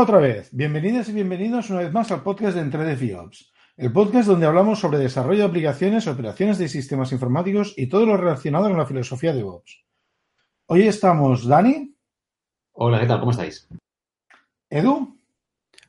[0.00, 3.92] Hola otra vez, bienvenidas y bienvenidos una vez más al podcast de Entre FIOps, el
[3.92, 8.70] podcast donde hablamos sobre desarrollo de aplicaciones, operaciones de sistemas informáticos y todo lo relacionado
[8.70, 9.84] con la filosofía de DevOps.
[10.68, 11.94] Hoy estamos Dani.
[12.72, 13.20] Hola, ¿qué tal?
[13.20, 13.68] ¿Cómo estáis?
[14.70, 15.18] Edu.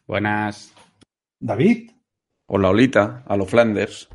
[0.05, 0.73] Buenas.
[1.39, 1.91] David.
[2.47, 4.09] Hola, Olita, a lo Flanders.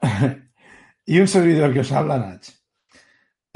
[1.04, 2.48] y un servidor que os habla, Nach.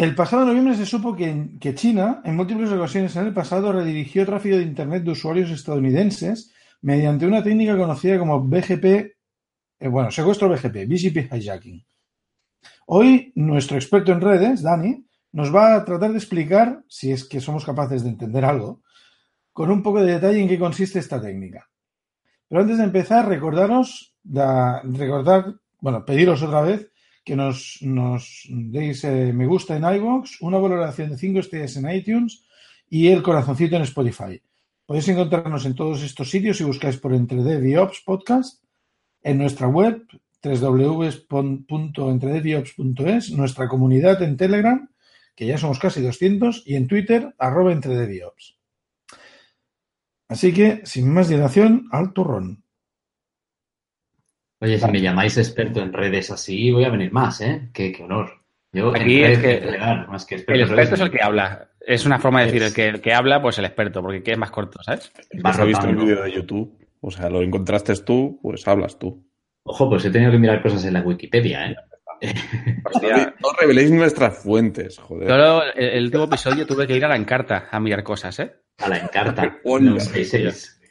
[0.00, 4.56] El pasado noviembre se supo que, China, en múltiples ocasiones en el pasado, redirigió tráfico
[4.56, 8.84] de Internet de usuarios estadounidenses mediante una técnica conocida como BGP,
[9.78, 11.84] eh, bueno, secuestro BGP, BGP hijacking.
[12.86, 17.38] Hoy, nuestro experto en redes, Dani, nos va a tratar de explicar, si es que
[17.42, 18.80] somos capaces de entender algo,
[19.52, 21.68] con un poco de detalle en qué consiste esta técnica.
[22.48, 26.90] Pero antes de empezar, recordaros, da, recordar, bueno, pediros otra vez
[27.24, 31.90] que nos, nos deis eh, me gusta en iVoox, una valoración de 5 estrellas en
[31.90, 32.44] iTunes
[32.88, 34.40] y el corazoncito en Spotify.
[34.86, 38.64] Podéis encontrarnos en todos estos sitios si buscáis por Ops Podcast,
[39.22, 40.04] en nuestra web
[40.42, 44.88] www.entredeviops.es, nuestra comunidad en Telegram,
[45.36, 48.56] que ya somos casi 200, y en Twitter, arroba Entredeviops.
[50.28, 52.64] Así que, sin más dilación, al turrón.
[54.60, 57.70] Oye, si me llamáis experto en redes así, voy a venir más, ¿eh?
[57.72, 58.40] Qué, qué honor.
[58.72, 61.70] Yo Aquí es que, más que experto el experto es el que habla.
[61.80, 64.38] Es una forma de decir, el que, el que habla, pues el experto, porque es
[64.38, 65.10] más corto, ¿sabes?
[65.42, 69.26] Has visto un vídeo de YouTube, o sea, lo encontraste tú, pues hablas tú.
[69.64, 71.76] Ojo, pues he tenido que mirar cosas en la Wikipedia, ¿eh?
[72.84, 73.34] Hostia.
[73.42, 75.26] No reveléis nuestras fuentes, joder.
[75.26, 78.52] Solo el, el último episodio tuve que ir a la encarta a mirar cosas, ¿eh?
[78.78, 79.58] A la encarta.
[79.64, 79.96] no,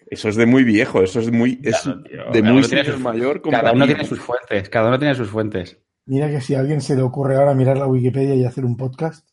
[0.09, 2.67] eso es de muy viejo, eso es muy es claro, tío, de cada muy uno
[2.67, 3.41] tiene señor sus- mayor.
[3.41, 5.77] Cada uno tiene sus fuentes, cada uno tiene sus fuentes.
[6.05, 8.75] Mira que si a alguien se le ocurre ahora mirar la Wikipedia y hacer un
[8.77, 9.27] podcast,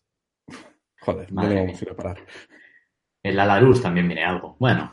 [1.01, 1.61] Joder, no mía.
[1.63, 2.19] vamos a ir a parar.
[3.23, 4.57] En la Larus también viene algo.
[4.59, 4.93] Bueno,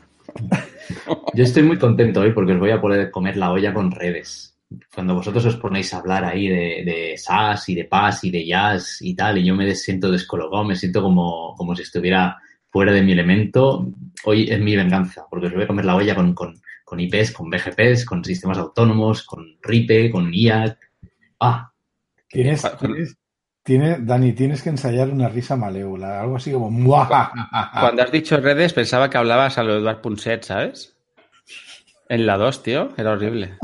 [1.34, 4.58] yo estoy muy contento hoy porque os voy a poder comer la olla con redes.
[4.94, 8.46] Cuando vosotros os ponéis a hablar ahí de, de SAS y de PAS y de
[8.46, 12.38] Jazz y tal, y yo me siento descolocado, me siento como, como si estuviera
[12.74, 13.86] fuera de mi elemento,
[14.24, 17.30] hoy es mi venganza, porque os voy a comer la olla con, con, con IPs,
[17.30, 20.76] con BGPs, con sistemas autónomos, con RIPE, con IAC.
[21.38, 21.70] Ah,
[22.28, 22.66] tienes,
[23.62, 27.70] tiene- Dani, tienes que ensayar una risa malévola, algo así como ¡muajajaja!
[27.80, 30.96] Cuando has dicho redes, pensaba que hablabas a lo de Eduard Punset, ¿sabes?
[32.08, 33.54] En la 2, tío, era horrible.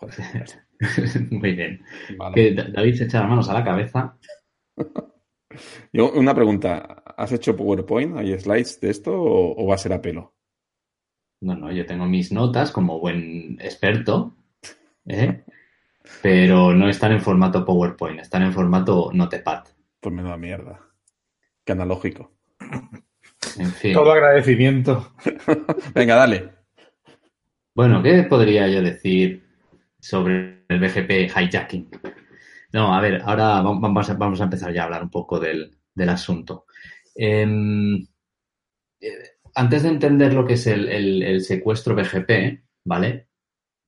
[1.30, 1.80] muy bien.
[2.34, 4.16] Que Da- David se echa las manos a la cabeza.
[5.92, 8.16] Yo, una pregunta, ¿has hecho PowerPoint?
[8.16, 10.34] ¿Hay slides de esto o, o va a ser a pelo?
[11.40, 14.36] No, no, yo tengo mis notas como buen experto,
[15.06, 15.44] ¿eh?
[16.22, 19.64] pero no están en formato PowerPoint, están en formato Notepad.
[20.00, 20.80] Pues me da mierda.
[21.64, 22.32] Qué analógico.
[23.58, 23.92] En fin.
[23.92, 25.12] Todo agradecimiento.
[25.94, 26.50] Venga, dale.
[27.74, 29.46] Bueno, ¿qué podría yo decir
[30.00, 31.90] sobre el BGP hijacking?
[32.76, 35.70] No, a ver, ahora va- vamos a, empezar ya a hablar un poco del,
[36.10, 36.66] asunto.
[37.14, 38.06] Em,
[39.00, 39.08] eh,
[39.54, 43.28] antes de entender lo que es el, secuestro BGP, ¿vale?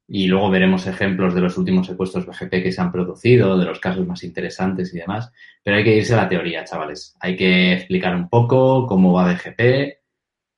[0.09, 3.81] Y luego veremos ejemplos de los últimos secuestros BGP que se han producido, de los
[3.81, 5.33] casos más interesantes y demás.
[5.63, 7.15] Pero hay que irse a la teoría, chavales.
[7.21, 9.99] Hay que explicar un poco cómo va BGP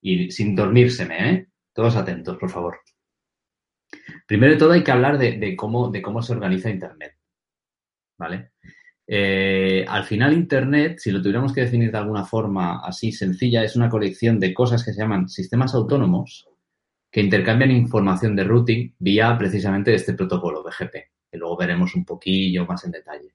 [0.03, 1.49] y sin dormírseme, ¿eh?
[1.75, 2.81] Todos atentos, por favor.
[4.27, 7.20] Primero de todo hay que hablar de cómo, de cómo se organiza Internet.
[8.21, 8.51] ¿Vale?
[9.07, 13.77] Eh, al final, Internet, si lo tuviéramos que definir de alguna forma así sencilla, es
[13.77, 16.47] una colección de cosas que se llaman sistemas autónomos
[17.11, 20.93] que intercambian información de routing vía precisamente este protocolo BGP,
[21.31, 23.35] que luego veremos un poquillo más en detalle.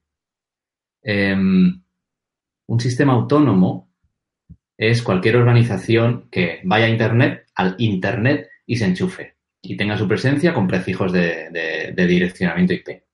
[1.02, 1.82] Em,
[2.68, 3.90] un sistema autónomo
[4.78, 10.08] es cualquier organización que vaya a Internet, al Internet y se enchufe y tenga su
[10.08, 13.05] presencia con prefijos de, direccionamiento IP.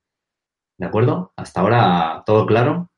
[0.81, 1.31] ¿De acuerdo?
[1.35, 2.89] Hasta ahora todo claro.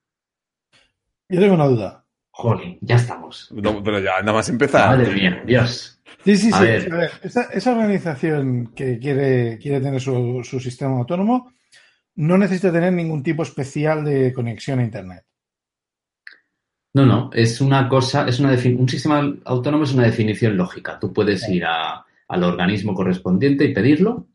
[1.27, 2.05] Yo tengo una duda.
[2.31, 3.51] Jolín, ya estamos.
[3.51, 4.97] No, pero ya, nada más empezar.
[4.97, 6.01] Madre mía, Dios.
[6.23, 6.63] Sí, sí, A sí.
[6.63, 6.93] ver.
[6.93, 11.51] A ver, esa, esa organización que quiere, quiere tener su, su sistema autónomo
[12.15, 15.25] no necesita tener ningún tipo especial de conexión a Internet.
[16.93, 20.97] No, no, es una cosa, es una un sistema autónomo es una definición lógica.
[20.99, 24.27] Tú puedes ir a- al organismo correspondiente y pedirlo.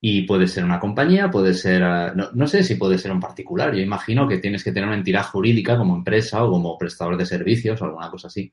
[0.00, 3.20] Y puede ser una compañía, puede ser, eh, no, no sé si puede ser un
[3.20, 3.74] particular.
[3.74, 7.26] Yo imagino que tienes que tener una entidad jurídica como empresa o como prestador de
[7.26, 8.52] servicios o alguna cosa así.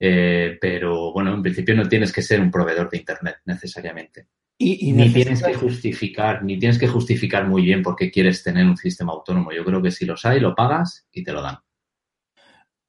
[0.00, 4.28] Eh, pero bueno, en principio no tienes que ser un proveedor de Internet necesariamente.
[4.56, 8.42] Y, y Ni tienes que justificar, ni tienes que justificar muy bien por qué quieres
[8.42, 9.52] tener un sistema autónomo.
[9.52, 11.58] Yo creo que si los hay, lo pagas y te lo dan.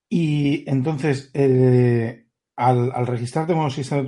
[0.09, 2.25] Y entonces, eh,
[2.55, 4.01] al, al registrarte como sistema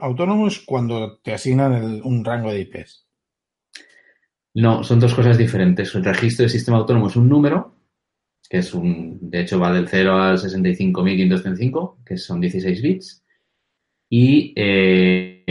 [0.00, 3.07] autónomo es cuando te asignan un rango de IPs.
[4.58, 5.94] No, son dos cosas diferentes.
[5.94, 7.76] El registro de sistema autónomo es un número,
[8.50, 13.24] que es un, de hecho va del 0 al 65.535, que son 16 bits,
[14.10, 15.44] y eh,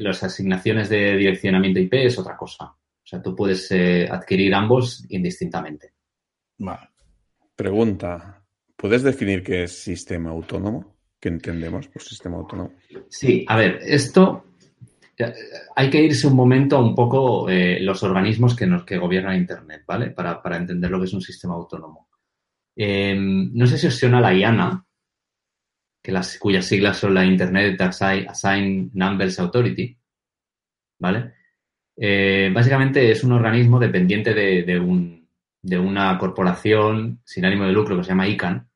[0.00, 2.64] las asignaciones de direccionamiento IP es otra cosa.
[2.64, 5.92] O sea, tú puedes eh, adquirir ambos indistintamente.
[6.58, 6.88] Vale.
[7.54, 8.42] Pregunta,
[8.74, 10.96] ¿puedes definir qué es sistema autónomo?
[11.20, 12.72] ¿Qué entendemos por sistema autónomo?
[13.08, 14.49] Sí, a ver, esto
[15.76, 19.84] hay que irse un momento un poco eh, los organismos que, nos, que gobiernan Internet,
[19.86, 20.10] ¿vale?
[20.10, 22.08] Para, entender lo que es un sistema autónomo.
[22.76, 24.84] Em, no sé si os la IANA,
[26.02, 29.96] que las, cuyas siglas son la Internet Assign Numbers Authority,
[30.98, 31.34] ¿vale?
[31.96, 35.28] Eh, básicamente es un organismo dependiente de, un,
[35.60, 38.66] de, una corporación sin ánimo de lucro que se llama ICANN,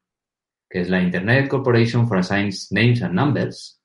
[0.68, 3.80] que es la Internet Corporation for Assigned Names and Numbers,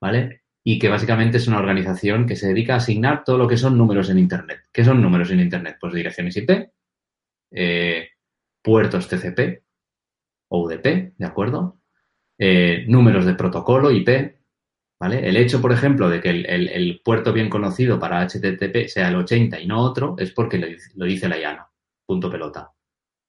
[0.00, 0.43] ¿vale?
[0.66, 3.76] Y que básicamente es una organización que se dedica a asignar todo lo que son
[3.76, 4.60] números en Internet.
[4.72, 5.76] ¿Qué son números en Internet?
[5.78, 6.70] Pues direcciones IP,
[7.52, 8.08] eh,
[8.62, 9.62] puertos TCP
[10.48, 11.78] o UDP, ¿de acuerdo?
[12.38, 14.08] Eh, números de protocolo IP,
[14.98, 15.28] ¿vale?
[15.28, 19.60] El hecho, por ejemplo, de que el, puerto bien conocido para HTTP sea el 80
[19.60, 21.68] y no otro es porque lo, dice la IANA,
[22.06, 22.72] punto pelota.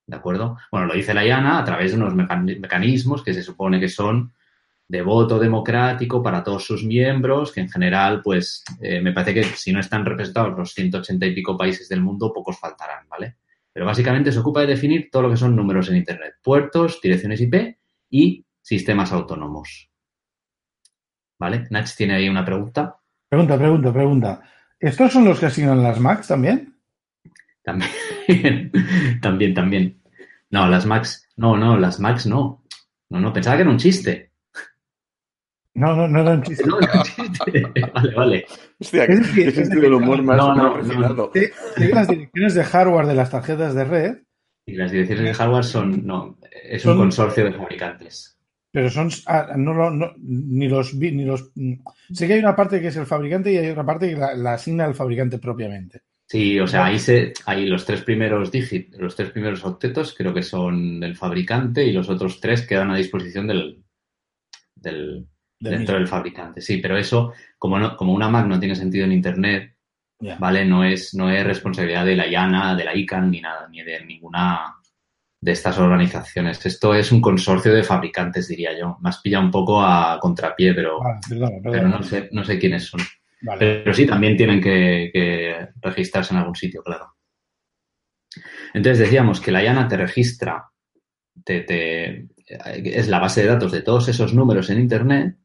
[0.07, 0.57] ¿De acuerdo?
[0.71, 4.33] Bueno, lo dice la IANA a través de unos mecanismos que se supone que son
[4.87, 9.43] de voto democrático para todos sus miembros, que en general, pues, eh, me parece que
[9.43, 13.37] si no están representados los 180 y pico países del mundo, pocos faltarán, ¿vale?
[13.73, 17.41] Pero básicamente se ocupa de definir todo lo que son números en Internet, puertos, direcciones
[17.41, 17.77] IP
[18.09, 19.89] y sistemas autónomos.
[21.37, 21.67] ¿Vale?
[21.69, 22.95] Nach tiene ahí una pregunta.
[23.27, 24.41] Pregunta, pregunta, pregunta.
[24.79, 26.75] ¿Estos son los que asignan las Macs también?
[27.63, 28.71] También,
[29.21, 30.01] también, también.
[30.51, 32.63] No, las Macs, no, no, las Macs no.
[33.09, 34.31] No, no, pensaba que era un chiste.
[35.75, 36.63] No, no, no era un chiste.
[36.65, 37.63] No, chiste.
[37.93, 38.45] vale, vale.
[38.79, 40.81] Hostia, qué sentido del humor más no, no,
[41.13, 41.31] no.
[41.93, 44.17] las direcciones de hardware de las tarjetas de red.
[44.65, 48.35] Y las direcciones de hardware son, no, es un consorcio de fabricantes.
[48.71, 51.51] Pero son ah, no, no, ni los ni los
[52.11, 54.53] sé que hay una parte que es el fabricante y hay otra parte que la,
[54.53, 56.01] asigna el fabricante propiamente.
[56.27, 60.33] Sí, o sea, ahí se hay los tres primeros dígitos, los tres primeros octetos creo
[60.33, 63.81] que son del fabricante y los otros tres quedan a disposición del,
[64.75, 65.27] del,
[65.69, 66.61] dentro del fabricante.
[66.61, 69.75] Sí, pero eso como no, como una Mac no tiene sentido en internet,
[70.39, 73.83] vale, no es no es responsabilidad de la IANA, de la ICANN ni nada, ni
[73.83, 74.75] de ninguna
[75.45, 76.65] de estas organizaciones.
[76.65, 78.97] Esto es un consorcio de fabricantes, diría yo.
[79.01, 80.99] Más pilla un poco a contrapié, pero,
[81.63, 83.01] pero no, sé, no sé quiénes son.
[83.59, 87.13] Pero sí, también tienen que, registrarse en algún sitio, claro.
[88.73, 90.65] Entonces decíamos que la IANA te registra,
[91.43, 95.37] te, es la base de datos de todos esos números en Internet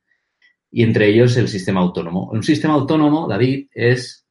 [0.71, 2.31] y entre ellos el sistema autónomo.
[2.31, 4.27] Un sistema autónomo, David, es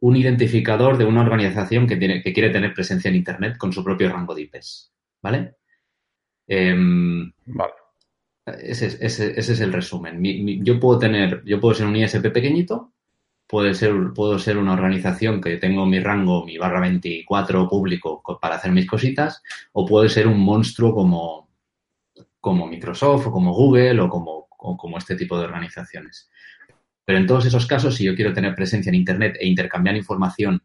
[0.00, 3.84] un identificador de una organización que, tiene, que quiere tener presencia en Internet con su
[3.84, 4.92] propio rango de IPs.
[5.22, 5.56] ¿Vale?
[6.46, 7.72] Em, vale.
[8.46, 10.20] Ese, es el resumen.
[10.64, 12.92] yo puedo tener, yo puedo ser un ISP pequeñito,
[13.46, 18.56] puede ser, puedo ser una organización que tengo mi rango, mi barra 24 público para
[18.56, 21.48] hacer mis cositas, o puede ser un monstruo como,
[22.40, 26.30] como Microsoft o como Google o como, o como este tipo de organizaciones.
[27.04, 30.62] Pero en todos esos casos, si yo quiero tener presencia en Internet e intercambiar información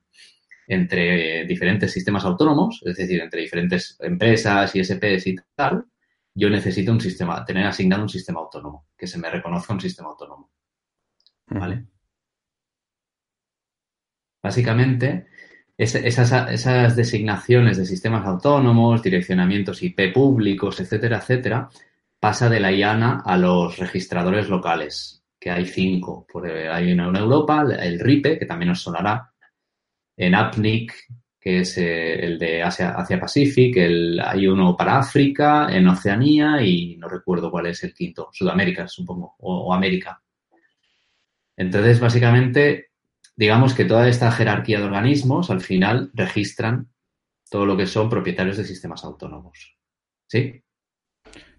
[0.67, 5.85] entre diferentes sistemas autónomos, es decir, entre diferentes empresas, ISPs y tal,
[6.33, 10.09] yo necesito un sistema, tener asignado un sistema autónomo, que se me reconozca un sistema
[10.09, 10.51] autónomo.
[11.47, 11.85] ¿Vale?
[14.43, 15.27] Básicamente,
[15.77, 21.69] esas, esas, designaciones de sistemas autónomos, direccionamientos IP públicos, etcétera, etcétera,
[22.25, 26.25] pasa de la IANA a los registradores locales, que hay cinco.
[26.71, 29.31] Hay una en Europa, el RIPE, que también os sonará,
[30.17, 30.91] en APNIC,
[31.39, 36.97] que es eh, el de Asia, Asia Pacific, hay uno para África, en Oceanía y
[36.97, 40.19] no recuerdo cuál es el quinto, Sudamérica, supongo, o, América.
[41.55, 42.89] Entonces, básicamente,
[43.35, 46.89] digamos que toda esta jerarquía de organismos al final registran
[47.51, 49.77] todo lo que son propietarios de sistemas autónomos.
[50.25, 50.64] ¿Sí?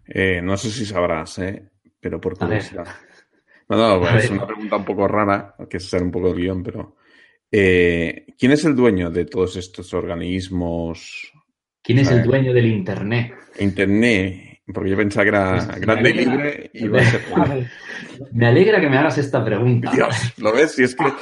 [0.08, 1.70] Eh, no sé si sabrás, ¿eh?
[2.00, 2.86] pero por curiosidad.
[3.68, 6.62] No, no, es una pregunta un poco rara, que es ser un poco de guion,
[6.62, 6.96] pero
[7.50, 11.32] eh, ¿quién es el dueño de todos estos organismos?
[11.82, 13.34] ¿Quién es el dueño del Internet?
[13.58, 17.22] Internet, porque yo pensaba que era grande y libre y a ser...
[18.32, 19.90] Me alegra que me hagas esta pregunta.
[19.92, 20.72] Dios, ¿lo ves?
[20.72, 21.04] Si es que...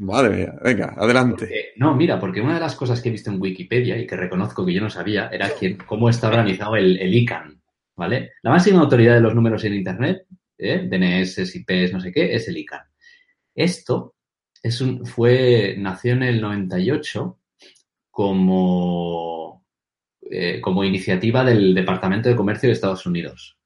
[0.00, 1.72] Madre mía, venga, adelante.
[1.76, 4.64] no, mira, porque una de las cosas que he visto en Wikipedia y que reconozco
[4.64, 7.60] que yo no sabía era quién, cómo está organizado el, el ICANN.
[7.96, 8.32] ¿vale?
[8.42, 10.26] La máxima autoridad de los números en Internet,
[10.56, 10.88] ¿eh?
[10.88, 12.86] DNS, IPs, no sé qué, es el ICANN.
[13.54, 14.14] Esto
[14.62, 17.38] es un, fue, nació en el 98
[18.10, 19.66] como,
[20.22, 23.58] eh, como iniciativa del Departamento de Comercio de Estados Unidos.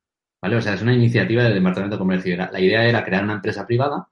[0.43, 0.57] ¿Vale?
[0.57, 2.37] O sea, es una iniciativa del Departamento de Comercio.
[2.37, 4.09] La idea era crear una empresa privada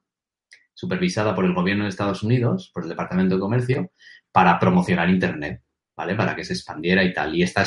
[0.73, 3.91] supervisada por el gobierno de Estados Unidos, por el Departamento de Comercio,
[4.31, 5.61] para promocionar Internet,
[5.95, 6.15] ¿vale?
[6.15, 7.35] Para que se expandiera y tal.
[7.35, 7.65] Y esta,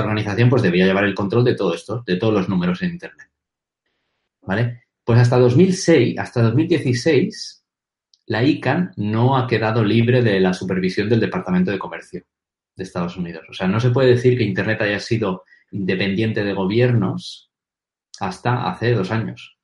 [0.00, 3.28] organización pues debía llevar el control de todo esto, de todos los números en Internet.
[4.42, 4.84] ¿Vale?
[5.04, 7.64] Pues hasta 2006, hasta 2016,
[8.26, 12.24] la ICANN no ha quedado libre de la supervisión del Departamento de Comercio
[12.74, 13.46] de Estados Unidos.
[13.48, 17.50] O sea, no se puede decir que Internet haya sido independiente de gobiernos
[18.20, 19.55] hasta hace dos años.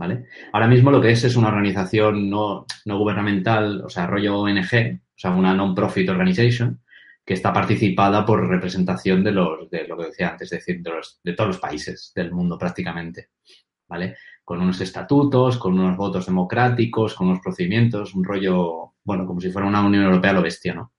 [0.00, 0.28] ¿Vale?
[0.54, 5.14] Ahora mismo lo que es es una organización no, gubernamental, o sea, rollo ONG, o
[5.14, 6.80] sea, una non-profit organization,
[7.22, 10.92] que está participada por representación de los, de lo que decía antes, es decir, de,
[11.22, 13.28] de todos los países del mundo prácticamente.
[13.88, 14.16] ¿Vale?
[14.42, 19.50] Con unos estatutos, con unos votos democráticos, con unos procedimientos, un rollo, bueno, como si
[19.50, 20.94] fuera una Unión Europea lo bestia, ¿no?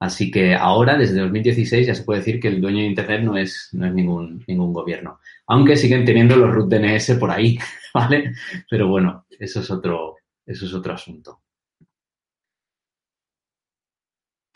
[0.00, 3.36] Así que ahora, desde 2016, ya se puede decir que el dueño de Internet no
[3.36, 5.20] es, no es ningún, ningún gobierno.
[5.46, 7.58] Aunque siguen teniendo los root DNS por ahí,
[7.94, 8.32] ¿vale?
[8.70, 11.40] Pero bueno, eso es otro, eso es otro asunto.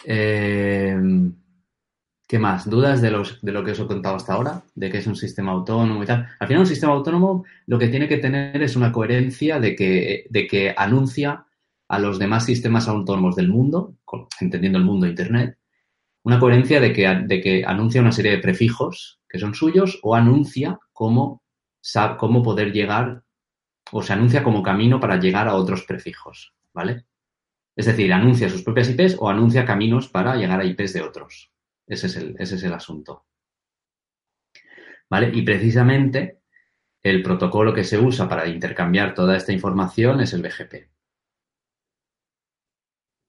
[0.05, 0.97] Eh,
[2.33, 2.69] ¿Qué más?
[2.69, 4.63] ¿Dudas de, los, de lo que os he contado hasta ahora?
[4.75, 6.29] ¿De que es un sistema autónomo y tal?
[6.39, 10.27] Al final, un sistema autónomo lo que tiene que tener es una coherencia de que,
[10.31, 11.45] de que anuncia
[11.93, 13.99] a los demás sistemas autónomos del mundo,
[14.41, 15.59] entendiendo el mundo Internet,
[16.23, 20.15] una coherencia de que, de que anuncia una serie de prefijos que son suyos o
[20.15, 21.43] anuncia cómo,
[22.19, 23.25] cómo poder llegar
[23.91, 27.05] o se anuncia como camino para llegar a otros prefijos, ¿vale?
[27.77, 31.53] Es decir, anuncia sus propias IPs o anuncia caminos para llegar a IPs de otros.
[31.87, 33.27] Ese es el, ese es el asunto.
[35.11, 35.31] ¿Vale?
[35.35, 36.39] Y precisamente
[37.03, 40.92] el protocolo que se usa para intercambiar toda esta información es el BGP.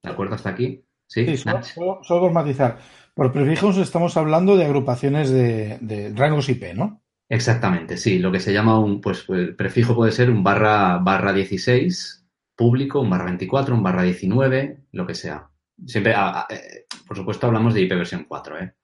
[0.04, 0.84] ¿De acuerdo hasta aquí?
[1.08, 2.78] Sí, solo, por matizar.
[3.14, 7.02] Por prefijos estamos hablando de agrupaciones de, rangos IP, ¿no?
[7.30, 8.20] Exactamente, sí.
[8.20, 13.00] Lo que se llama un, pues, el prefijo puede ser un barra, barra 16 público,
[13.00, 15.50] un barra 24, un barra 19, lo que sea.
[15.86, 16.14] Siempre,
[16.50, 18.76] eh, por supuesto, hablamos de IP versión 4, ¿eh?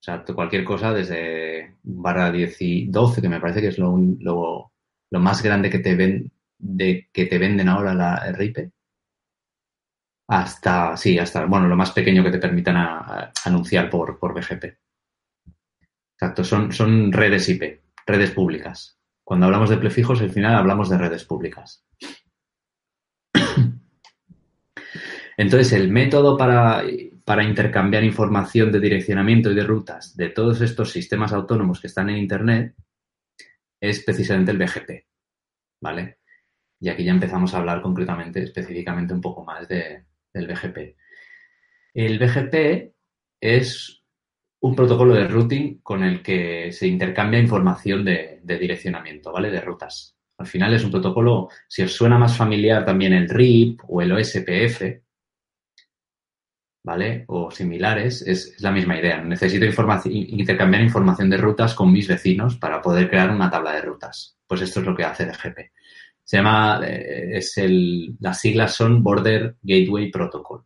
[0.00, 3.96] O sea, cualquier cosa desde barra 10 y 12, que me parece que es lo,
[4.18, 4.72] lo,
[5.10, 8.70] lo más grande que te, ven, de, que te venden ahora la RIP,
[10.30, 12.76] hasta, sí, hasta, bueno, lo más pequeño que te permitan
[13.44, 14.64] anunciar por, por BGP.
[16.14, 18.96] Exacto, son, son redes IP, redes públicas.
[19.24, 21.84] Cuando hablamos de prefijos, al final hablamos de redes públicas.
[25.36, 26.84] Entonces, el método para,
[27.24, 32.08] para, intercambiar información de direccionamiento y de rutas de todos estos sistemas autónomos que están
[32.08, 32.76] en Internet
[33.80, 34.90] es precisamente el BGP.
[35.82, 36.18] ¿Vale?
[36.78, 40.96] Y aquí ya empezamos a hablar concretamente, específicamente un poco más de, del BGP.
[41.94, 42.92] El BGP
[43.40, 44.00] es
[44.60, 49.50] un protocolo de routing con el que se intercambia información de, direccionamiento, ¿vale?
[49.50, 50.16] De rutas.
[50.38, 54.12] Al final es un protocolo, si os suena más familiar también el RIP o el
[54.12, 54.82] OSPF,
[56.82, 57.24] ¿vale?
[57.28, 59.22] O similares, es, la misma idea.
[59.22, 59.66] Necesito
[60.04, 64.38] intercambiar información de rutas con mis vecinos para poder crear una tabla de rutas.
[64.46, 65.58] Pues esto es lo que hace BGP.
[66.30, 70.62] Se llama, eh, es el, las siglas son Border Gateway Protocol.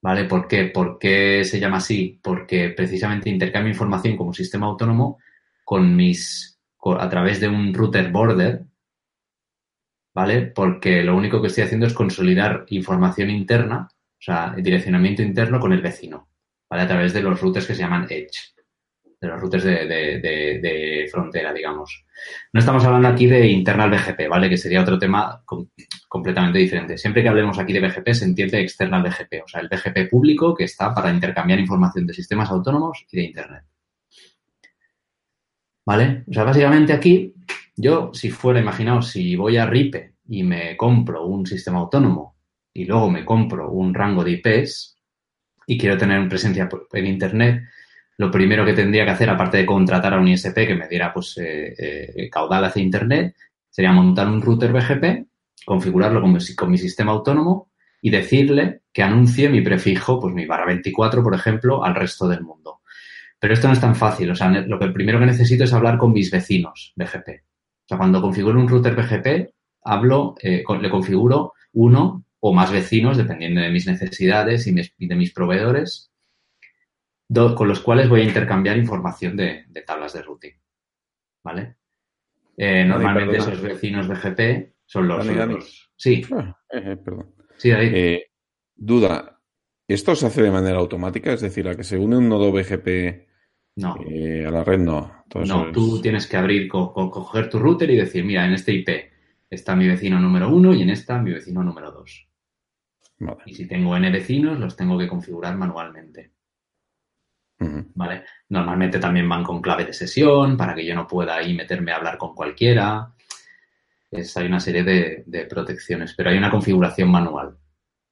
[0.00, 0.26] ¿Vale?
[0.26, 0.66] ¿Por qué?
[0.66, 2.20] ¿Por qué se llama así?
[2.22, 5.18] Porque precisamente intercambio información como sistema autónomo
[5.64, 6.60] con mis,
[6.96, 8.64] a través de un router border,
[10.14, 10.42] ¿vale?
[10.42, 15.72] Porque lo único que estoy haciendo es consolidar información interna, o sea, direccionamiento interno con
[15.72, 16.28] el vecino,
[16.70, 16.84] ¿vale?
[16.84, 18.53] A través de los routers que se llaman Edge
[19.24, 22.04] de los routers de, frontera, digamos.
[22.52, 24.48] No estamos hablando aquí de internal BGP, ¿vale?
[24.48, 25.42] Que sería otro tema
[26.08, 26.98] completamente diferente.
[26.98, 30.54] Siempre que hablemos aquí de BGP se entiende external BGP, o sea, el BGP público
[30.54, 33.64] que está para intercambiar información de sistemas autónomos y de Internet.
[35.86, 36.24] ¿Vale?
[36.28, 37.34] O sea, básicamente aquí,
[37.76, 42.36] yo, si fuera, imaginaos, si voy a RIPE y me compro un sistema autónomo
[42.72, 44.96] y luego me compro un rango de IPs
[45.66, 47.64] y quiero tener presencia en Internet,
[48.16, 51.12] lo primero que tendría que hacer, aparte de contratar a un ISP que me diera
[51.12, 53.34] pues, eh, eh, caudal hacia Internet,
[53.68, 55.26] sería montar un router BGP,
[55.64, 61.22] configurarlo con mi, sistema autónomo y decirle que anuncie mi prefijo, pues mi barra 24,
[61.22, 62.82] por ejemplo, al resto del mundo.
[63.40, 64.30] Pero esto no es tan fácil.
[64.30, 67.28] O sea, lo que primero que necesito es hablar con mis vecinos BGP.
[67.28, 69.50] O sea, cuando configuro un router BGP,
[69.82, 75.32] hablo, eh, le configuro uno o más vecinos, dependiendo de mis necesidades y de mis
[75.32, 76.12] proveedores,
[77.28, 80.54] con los cuales voy a intercambiar información de, tablas de routing.
[81.42, 81.76] ¿Vale?
[82.56, 85.90] Eh, normalmente esos vecinos BGP son los...
[85.96, 86.22] Sí.
[86.32, 87.34] Ah, eh, eh, perdón.
[87.56, 88.20] Sí, ahí.
[88.74, 89.40] duda.
[89.86, 91.32] ¿Esto se hace de manera automática?
[91.32, 93.28] Es decir, a que se une un nodo BGP
[93.76, 93.94] no.
[93.94, 95.24] a la red no.
[95.34, 98.88] no, tú tienes que abrir, coger tu router y decir, mira, en este IP
[99.50, 102.28] está mi vecino número uno y en esta mi vecino número dos.
[103.46, 106.33] Y si tengo N vecinos, los tengo que configurar manualmente.
[107.58, 108.24] ¿Vale?
[108.48, 111.96] Normalmente también van con clave de sesión para que yo no pueda ahí meterme a
[111.96, 113.12] hablar con cualquiera.
[114.10, 117.56] hay una serie de, protecciones, pero hay una configuración manual.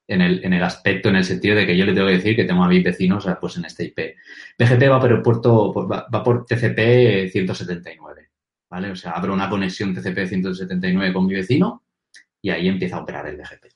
[0.09, 2.37] En el, en el, aspecto, en el sentido de que yo le tengo que decir
[2.37, 4.17] que tengo a mis vecinos pues en este IP.
[4.59, 8.31] BGP va por el puerto, va, va por TCP 179.
[8.69, 8.91] ¿Vale?
[8.91, 11.85] O sea, abro una conexión TCP 179 con mi vecino
[12.41, 13.72] y ahí empieza a operar el BGP.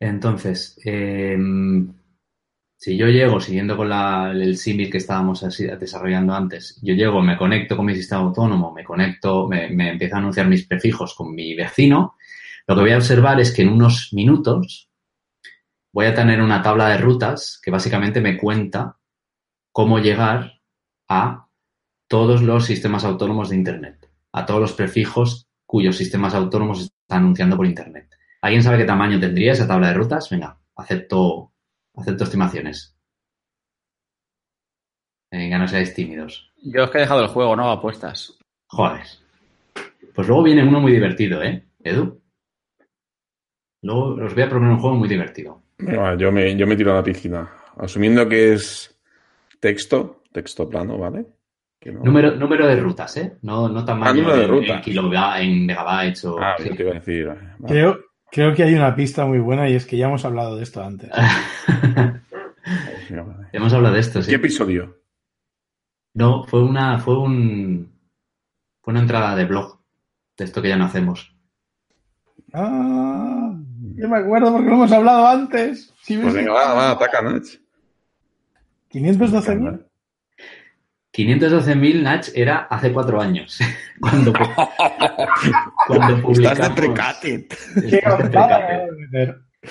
[0.00, 1.92] Entonces, em,
[2.76, 5.44] si yo llego, siguiendo con el símil que estábamos
[5.78, 10.16] desarrollando antes, yo llego, me conecto con mi sistema autónomo, me conecto, me, me empiezo
[10.16, 12.14] a anunciar mis prefijos con mi vecino,
[12.66, 14.88] lo que voy a observar es que en unos minutos
[15.92, 18.96] voy a tener una tabla de rutas que básicamente me cuenta
[19.72, 20.60] cómo llegar
[21.08, 21.48] a
[22.08, 27.56] todos los sistemas autónomos de Internet, a todos los prefijos cuyos sistemas autónomos están anunciando
[27.56, 28.08] por Internet.
[28.42, 30.28] ¿Alguien sabe qué tamaño tendría esa tabla de rutas?
[30.30, 31.52] Venga, acepto,
[31.94, 32.96] acepto estimaciones.
[35.30, 36.52] Venga, no seáis tímidos.
[36.62, 38.38] Yo es que he dejado el juego, no apuestas.
[38.66, 39.02] Joder.
[40.14, 42.20] Pues luego viene uno muy divertido, ¿eh, Edu?
[43.82, 45.62] Luego os voy a proponer un juego muy divertido.
[46.18, 47.50] yo, me, yo me tiro a la piscina.
[47.76, 48.98] Asumiendo que es
[49.60, 51.26] texto, texto plano, ¿vale?
[51.82, 53.38] Número, número de rutas, ¿eh?
[53.42, 54.86] No, no tamaño ah, número de rutas.
[55.40, 56.38] En, megabytes o...
[56.38, 57.32] Ah, te iba a decir.
[57.66, 57.98] Creo,
[58.30, 60.82] creo que hay una pista muy buena y es que ya hemos hablado de esto
[60.82, 61.10] antes.
[63.52, 64.30] hemos hablado de esto, sí.
[64.30, 64.98] ¿Qué episodio?
[66.14, 67.92] No, fue una, fue un,
[68.82, 69.80] fue una entrada de blog
[70.36, 71.34] de esto que ya no hacemos.
[72.52, 73.54] Ah,
[73.94, 75.94] yo me acuerdo porque lo hemos hablado antes.
[76.06, 77.44] pues venga, va, va, ataca, Nach.
[78.92, 79.86] 512.000.
[81.12, 83.58] 512.000 Nach era hace cuatro años.
[84.00, 84.32] cuando,
[85.96, 86.70] cuando publicamos.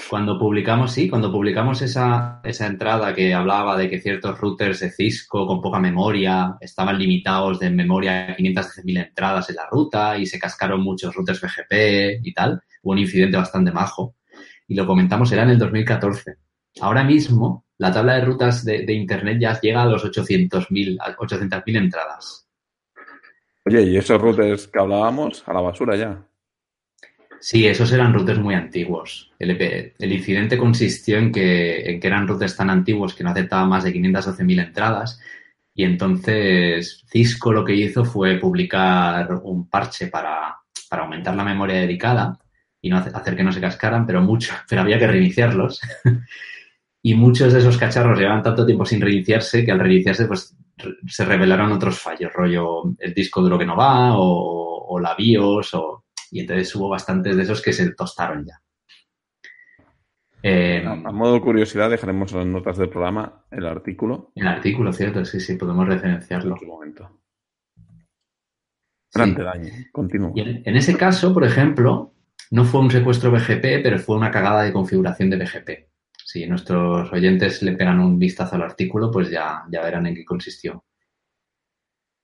[0.08, 4.92] Cuando publicamos, sí, cuando publicamos esa, esa entrada que hablaba de que ciertos routers de
[4.92, 10.28] Cisco con poca memoria estaban limitados de memoria a 512.000 entradas en la ruta y
[10.28, 14.16] se cascaron muchos routers BGP y tal, hubo un incidente bastante majo.
[14.68, 16.36] Y lo comentamos, era en el 2014.
[16.82, 22.49] Ahora mismo, la tabla de rutas de, Internet ya llega a los 800.000 800 entradas.
[23.70, 26.26] Oye, ¿y esos routers que hablábamos a la basura ya?
[27.40, 29.32] Sí, esos eran routers muy antiguos.
[29.38, 33.84] El, incidente consistió en que, en que, eran routers tan antiguos que no aceptaban más
[33.84, 35.22] de 512.000 entradas
[35.76, 40.58] y entonces Cisco lo que hizo fue publicar un parche para,
[40.90, 42.40] para aumentar la memoria dedicada
[42.82, 45.80] y no hacer que no se cascaran, pero mucho, pero había que reiniciarlos.
[47.04, 50.56] y muchos de esos cacharros llevaban tanto tiempo sin reiniciarse que al reiniciarse pues
[51.08, 56.06] se revelaron otros fallos, rollo el disco duro que no va o, la BIOS o,
[56.32, 58.62] y entonces hubo bastantes de esos que se tostaron ya.
[60.42, 64.32] Eh, a modo de curiosidad dejaremos las notas del programa el artículo.
[64.36, 66.56] El artículo, cierto, sí, sí, podemos referenciarlo.
[66.62, 67.20] En momento.
[69.14, 69.72] Daño,
[70.36, 72.14] en, ese caso, por ejemplo,
[72.52, 75.89] no fue un secuestro BGP, pero fue una cagada de configuración de BGP
[76.30, 80.24] si nuestros oyentes le pegan un vistazo al artículo, pues ya, ya verán en qué
[80.24, 80.86] consistió.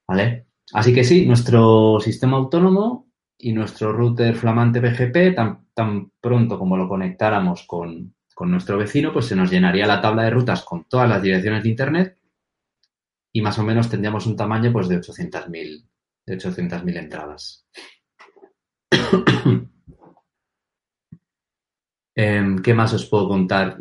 [0.07, 0.45] ¿Vale?
[0.73, 6.77] Así que sí, nuestro sistema autónomo y nuestro router flamante BGP, tan, tan pronto como
[6.77, 11.09] lo conectáramos con, nuestro vecino, pues se nos llenaría la tabla de rutas con todas
[11.09, 12.19] las direcciones de Internet
[13.33, 15.83] y más o menos tendríamos un tamaño pues, de 800.000
[16.27, 17.65] de 800 entradas.
[22.15, 23.77] Em, ¿Qué más os puedo contar?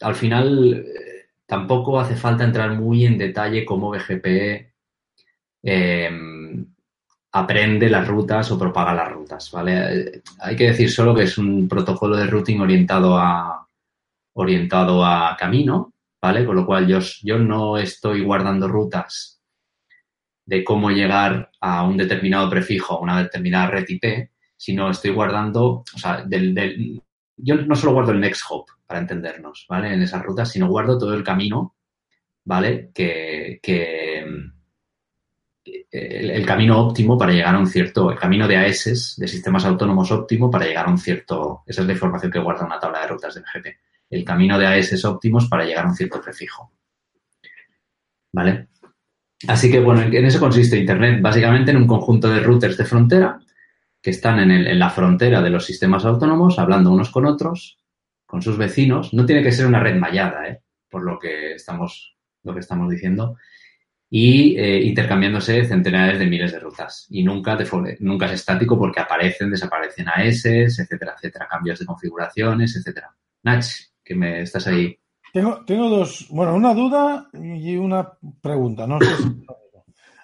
[0.00, 0.84] al final,
[1.46, 4.72] tampoco hace falta entrar muy en detalle cómo BGP
[5.62, 6.66] em,
[7.32, 9.72] aprende las rutas o propaga las rutas, ¿vale?
[9.74, 13.66] Eh, hay que decir solo que es un protocolo de routing orientado a,
[14.34, 16.44] orientado a camino, ¿vale?
[16.44, 19.42] Con lo cual yo, yo no estoy guardando rutas
[20.46, 25.84] de cómo llegar a un determinado prefijo, a una determinada red IP, sino estoy guardando,
[25.94, 26.54] o sea, del,
[27.42, 29.92] yo no solo guardo el next hop, para entendernos, ¿vale?
[29.92, 31.74] En esas rutas, sino guardo todo el camino,
[32.44, 32.90] ¿vale?
[32.94, 33.60] Que,
[35.90, 40.10] el, camino óptimo para llegar a un cierto, el camino de AES, de sistemas autónomos
[40.12, 43.08] óptimo para llegar a un cierto, esa es la información que guarda una tabla de
[43.08, 43.66] rutas de BGP.
[44.10, 46.72] El camino de AES óptimos para llegar a un cierto prefijo.
[48.32, 48.68] ¿Vale?
[49.48, 53.40] Así que, bueno, en eso consiste Internet, básicamente en un conjunto de routers de frontera
[54.02, 57.78] que están en, en la frontera de los sistemas autónomos, hablando unos con otros,
[58.26, 59.14] con sus vecinos.
[59.14, 60.60] No tiene que ser una red mallada, ¿eh?
[60.90, 63.36] por lo que estamos, lo que estamos diciendo
[64.14, 67.06] y eh, intercambiándose centenares de miles de rutas.
[67.08, 67.56] Y nunca,
[68.00, 73.16] nunca es estático porque aparecen, desaparecen AS, etcétera, etcétera, cambios de configuraciones, etcétera.
[73.44, 73.64] Nach,
[74.04, 74.94] que me estás ahí.
[75.32, 78.06] Tengo, tengo dos, bueno, una duda y una
[78.42, 78.86] pregunta.
[78.86, 78.98] No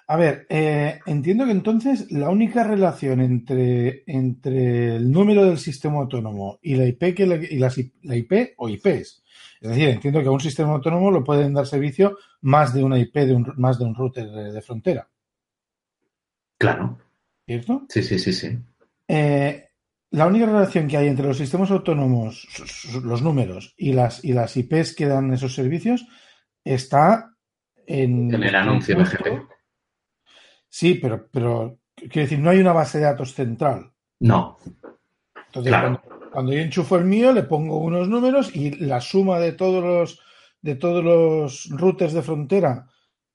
[0.09, 5.99] A ver, eh, entiendo que entonces la única relación entre, entre el número del sistema
[5.99, 9.23] autónomo y la IP, que y la IP o IPs
[9.61, 12.97] es decir, entiendo que a un sistema autónomo lo pueden dar servicio más de una
[12.97, 15.09] IP, de un, más de un router de, frontera.
[16.57, 16.97] Claro.
[17.45, 17.85] ¿Cierto?
[17.89, 18.57] Sí, sí, sí, sí.
[19.07, 19.65] Eh,
[20.11, 22.47] la única relación que hay entre los sistemas autónomos,
[23.03, 26.07] los números y las, y las IPs que dan esos servicios
[26.63, 27.35] está
[27.85, 28.33] en...
[28.33, 29.58] En el anuncio BGP.
[30.69, 33.91] Sí, pero, pero quiero decir, no hay una base de datos central.
[34.19, 34.57] No.
[35.47, 36.01] Entonces, claro.
[36.31, 40.19] Cuando yo enchufo el mío, le pongo unos números y la suma de todos los,
[40.61, 42.87] de todos los routers de frontera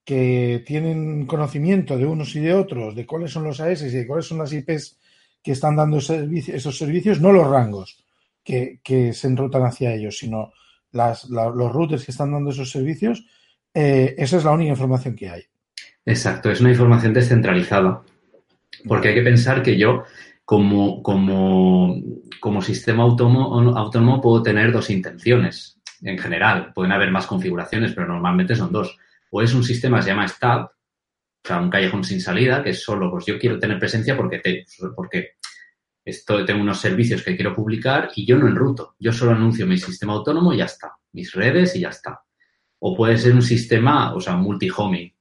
[0.05, 4.07] que tienen conocimiento de unos y de otros, de cuáles son los AS y de
[4.07, 5.01] cuáles son las IPs
[5.43, 8.05] que están dando esos servicios, no los rangos
[8.43, 8.81] que,
[9.13, 10.53] se enrutan hacia ellos, sino
[10.93, 13.27] las, los routers que están dando esos servicios,
[13.73, 15.43] eh, esa es la única información que hay.
[16.07, 18.03] Exacto, es una información descentralizada.
[18.87, 20.05] Porque hay que pensar que yo,
[20.45, 21.97] como, como,
[22.41, 26.73] como sistema autónomo, autónomo puedo tener dos intenciones en general.
[26.75, 28.99] Pueden haber más configuraciones, pero normalmente son dos.
[29.31, 30.71] O es un sistema que se llama stub,
[31.45, 34.39] o sea, un callejón sin salida, que es solo, pues yo quiero tener presencia porque,
[34.39, 34.65] te,
[34.95, 35.33] porque
[36.05, 38.97] esto, tengo unos servicios que quiero publicar y yo no enruto.
[38.99, 40.93] Yo solo anuncio mi sistema autónomo y ya está.
[41.13, 42.21] Mis redes y ya está.
[42.81, 45.14] O puede ser un sistema, o sea, multi-homing,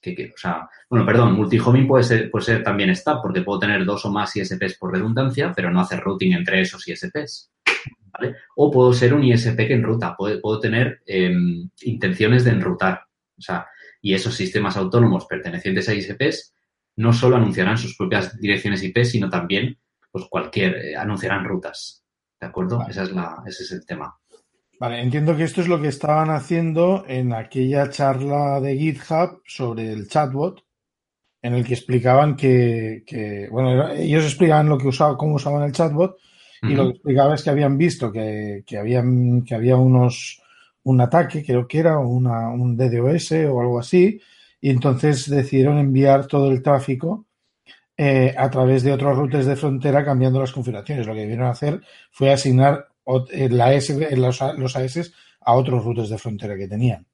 [0.00, 3.84] que, o sea, bueno, perdón, multi-homing puede ser, puede ser también stub porque puedo tener
[3.84, 7.50] dos o más ISPs por redundancia, pero no hacer routing entre esos ISPs.
[8.12, 8.36] ¿vale?
[8.56, 13.02] O puedo ser un ISP que enruta, puedo, puedo tener em, intenciones de enrutar.
[13.38, 13.66] O sea,
[14.00, 16.54] y esos sistemas autónomos pertenecientes a ISPs
[16.96, 19.78] no solo anunciarán sus propias direcciones IP, sino también,
[20.10, 22.04] pues cualquier, eh, anunciarán rutas.
[22.40, 22.84] ¿De acuerdo?
[22.88, 24.18] Esa es la, ese es el tema.
[24.80, 29.92] Vale, entiendo que esto es lo que estaban haciendo en aquella charla de GitHub sobre
[29.92, 30.64] el chatbot,
[31.42, 36.16] en el que explicaban que, bueno, ellos explicaban lo que usaba, cómo usaban el chatbot,
[36.62, 40.40] y lo que explicaba es que habían visto que, que, habían, que había unos,
[40.84, 44.18] un ataque, creo que era una, un DDoS o algo así,
[44.62, 47.26] y entonces decidieron enviar todo el tráfico
[47.98, 51.06] eh, a través de otros routers de frontera cambiando las configuraciones.
[51.06, 52.89] Lo que debieron hacer fue asignar
[53.50, 57.06] la S, los, los AS a otros routers de frontera que tenían.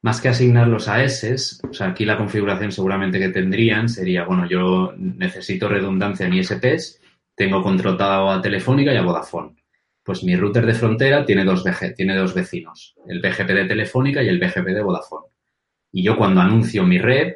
[0.00, 4.48] Más que asignar los AS, o sea, aquí la configuración seguramente que tendrían sería, bueno,
[4.48, 7.00] yo necesito redundancia en ISPs,
[7.34, 9.56] tengo contratado a Telefónica y a Vodafone.
[10.02, 11.64] Pues mi router de frontera tiene dos,
[11.96, 15.26] tiene dos vecinos, el BGP de Telefónica y el BGP de Vodafone.
[15.92, 17.34] Y yo cuando anuncio mi red,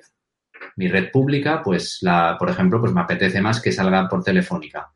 [0.76, 4.90] mi red pública, pues la, por ejemplo, pues me apetece más que salga por Telefónica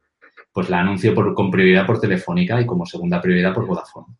[0.57, 4.16] pues la anuncio con prioridad por Telefónica y como segunda prioridad por Vodafone.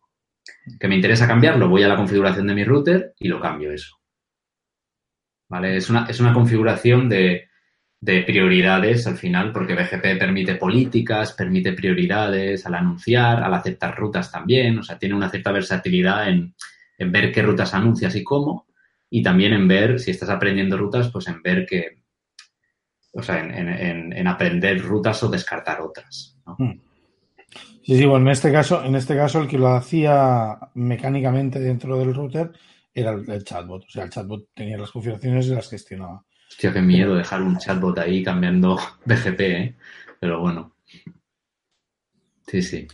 [0.79, 1.67] ¿Que me interesa cambiarlo?
[1.67, 3.97] Voy a la configuración de mi router y lo cambio eso.
[5.49, 5.77] ¿Vale?
[5.77, 7.47] Es una, es una configuración de,
[7.99, 14.77] prioridades al final, porque BGP permite políticas, permite prioridades al anunciar, al aceptar rutas también,
[14.77, 16.53] o sea, tiene una cierta versatilidad en,
[16.99, 18.67] en ver qué rutas anuncias y cómo,
[19.09, 21.97] y también en ver, si estás aprendiendo rutas, pues en ver que,
[23.17, 26.37] o sea, en, aprender rutas o descartar otras.
[26.45, 26.79] Hmm.
[27.83, 31.97] Sí, sí, bueno, en este caso, en este caso el que lo hacía mecánicamente dentro
[31.97, 32.51] del router
[32.93, 33.85] era el, chatbot.
[33.85, 36.23] O sea, el chatbot tenía las configuraciones y las gestionaba.
[36.47, 39.75] Hostia, qué miedo dejar un chatbot ahí cambiando BGP, ¿eh?
[40.19, 40.75] Pero bueno.
[42.45, 42.87] Sí, sí.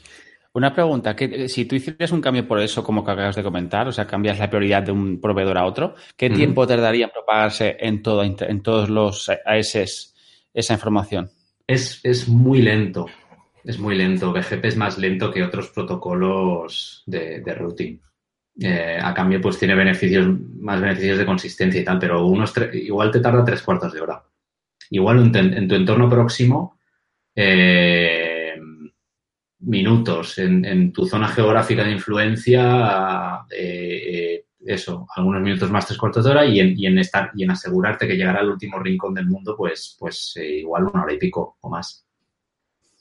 [0.53, 3.43] Una pregunta, que eh, si tú hicieras un cambio por eso, como que acabas de
[3.43, 7.12] comentar, o sea, cambias la prioridad de un proveedor a otro, ¿qué tiempo tardaría en
[7.12, 10.12] propagarse en, todo, en todos los AS
[10.54, 11.30] esa información?
[11.68, 13.08] Es, es muy lento,
[13.63, 14.34] es muy lento.
[14.34, 18.00] BGP es más lento que otros protocolos de, routing.
[18.60, 20.28] Eh, a cambio, pues tiene beneficios,
[20.60, 24.24] más beneficios de consistencia y tal, pero unos igual te tarda tres cuartos de hora.
[24.89, 26.78] Igual en, tu entorno próximo,
[27.36, 28.54] eh,
[29.60, 30.38] minutos.
[30.38, 36.45] En, tu zona geográfica de influencia, eh, eso, algunos minutos más, tres cuartos de hora
[36.45, 39.56] y en, y en estar y en asegurarte que llegará al último rincón del mundo,
[39.58, 42.06] pues, pues eh, igual una hora y pico o más.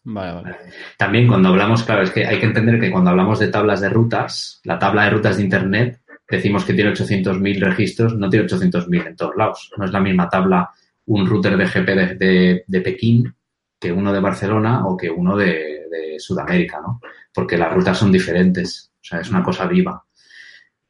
[0.05, 0.57] Vale, vale.
[0.97, 3.89] También cuando hablamos, claro, es que hay que entender que cuando hablamos de tablas de
[3.89, 9.07] rutas, la tabla de rutas de Internet, decimos que tiene 800.000 registros, no tiene 800.000
[9.07, 9.71] en todos lados.
[9.77, 10.71] No es la misma tabla
[11.07, 13.35] un router de GP de, de, de Pekín
[13.79, 17.01] que uno de Barcelona o que uno de, de, Sudamérica, ¿no?
[17.35, 20.05] Porque las rutas son diferentes, o sea, es una cosa viva.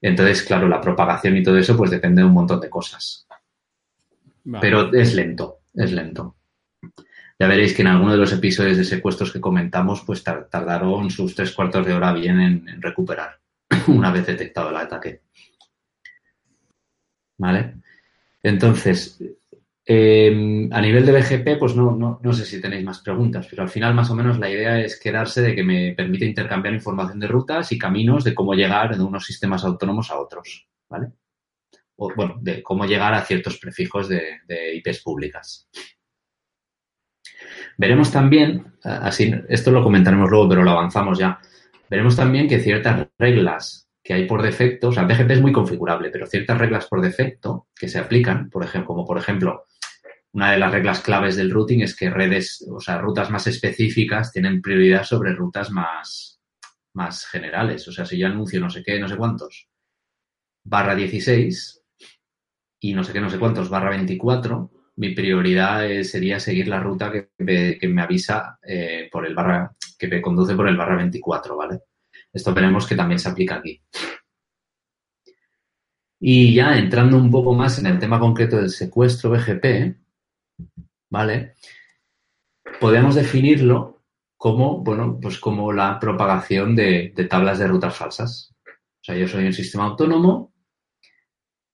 [0.02, 3.26] Entonces, claro, la propagación y todo eso, pues depende de un montón de cosas.
[4.44, 4.60] Vale.
[4.60, 6.36] Pero es lento, es lento.
[7.38, 11.34] Ya veréis que en alguno de los episodios de secuestros que comentamos, pues tardaron sus
[11.34, 13.38] tres cuartos de hora bien en, en recuperar,
[13.86, 15.22] una vez detectado el ataque.
[17.38, 17.74] ¿Vale?
[18.42, 19.22] Entonces,
[19.84, 23.62] eh, a nivel de BGP, pues no, no, no, sé si tenéis más preguntas, pero
[23.62, 27.18] al final más o menos la idea es quedarse de que me permite intercambiar información
[27.18, 31.08] de rutas y caminos de cómo llegar de unos sistemas autónomos a otros, ¿vale?
[31.96, 35.68] O, bueno, de cómo llegar a ciertos prefijos de, de IPs públicas.
[37.76, 41.40] Veremos también, así, esto lo comentaremos luego, pero lo avanzamos ya.
[41.90, 46.10] Veremos también que ciertas reglas que hay por defecto, o sea, BGP es muy configurable,
[46.10, 49.66] pero ciertas reglas por defecto que se aplican, por ejemplo, como por ejemplo,
[50.32, 54.32] una de las reglas claves del routing es que redes, o sea, rutas más específicas
[54.32, 56.40] tienen prioridad sobre rutas más,
[56.94, 57.86] más generales.
[57.88, 59.68] O sea, si yo anuncio no sé qué, no sé cuántos,
[60.64, 61.82] barra 16
[62.80, 66.80] y no sé qué, no sé cuántos, barra 24, mi prioridad es, sería seguir la
[66.80, 70.76] ruta que me, que me avisa eh, por el barra, que me conduce por el
[70.78, 71.80] barra 24, ¿vale?
[72.32, 73.82] Esto veremos que también se aplica aquí.
[76.20, 80.01] Y ya entrando un poco más en el tema concreto del secuestro BGP,
[81.10, 81.54] ¿vale?
[82.80, 84.02] Podemos definirlo
[84.36, 88.54] como, bueno, pues como la propagación de, tablas de rutas falsas.
[88.66, 90.52] O sea, yo soy un sistema autónomo,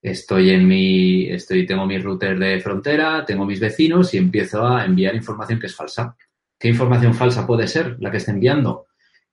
[0.02, 4.84] estoy en mi, estoy, tengo mi router de frontera, tengo mis vecinos y empiezo a
[4.84, 6.14] enviar información que es falsa.
[6.58, 8.88] ¿Qué información falsa puede ser la que esté enviando?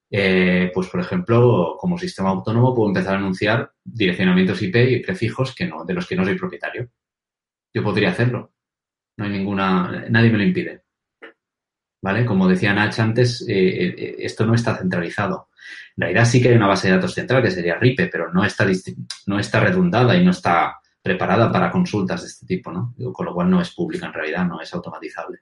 [0.09, 5.53] Eh, pues, por ejemplo, como sistema autónomo puedo empezar a anunciar direccionamientos IP y prefijos
[5.53, 6.89] que no, de los que no soy propietario.
[7.73, 8.54] Yo podría hacerlo.
[9.17, 10.83] No hay ninguna, nadie me lo impide.
[12.01, 12.25] ¿Vale?
[12.25, 15.49] Como decía Nach antes, eh, eh, esto no está centralizado.
[15.97, 18.43] En realidad sí que hay una base de datos central que sería RIPE, pero no
[18.43, 18.65] está,
[19.27, 22.93] no está redundada y no está preparada para consultas de este tipo, ¿no?
[23.13, 25.39] Con lo cual no es pública en realidad, no es automatizable.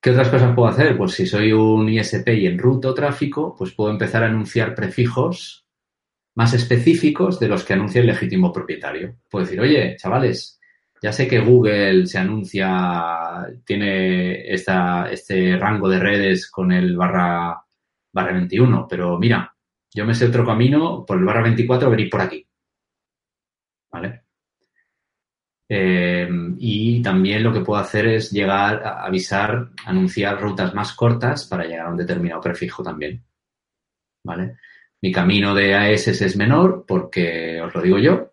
[0.00, 0.96] ¿Qué otras cosas puedo hacer?
[0.96, 5.66] Pues si soy un ISP y enruto tráfico, pues puedo empezar a anunciar prefijos
[6.36, 9.16] más específicos de los que anuncia el legítimo propietario.
[9.28, 10.57] Puedo decir, oye, chavales,
[11.02, 17.62] ya sé que Google se anuncia, tiene esta, este rango de redes con el barra,
[18.12, 19.54] barra 21, pero mira,
[19.94, 22.46] yo me sé otro camino por el barra 24, venir por aquí.
[23.90, 24.22] ¿Vale?
[25.70, 31.46] Eh, y también lo que puedo hacer es llegar a avisar, anunciar rutas más cortas
[31.46, 33.22] para llegar a un determinado prefijo también.
[34.24, 34.56] ¿Vale?
[35.00, 38.32] Mi camino de AES es menor porque os lo digo yo,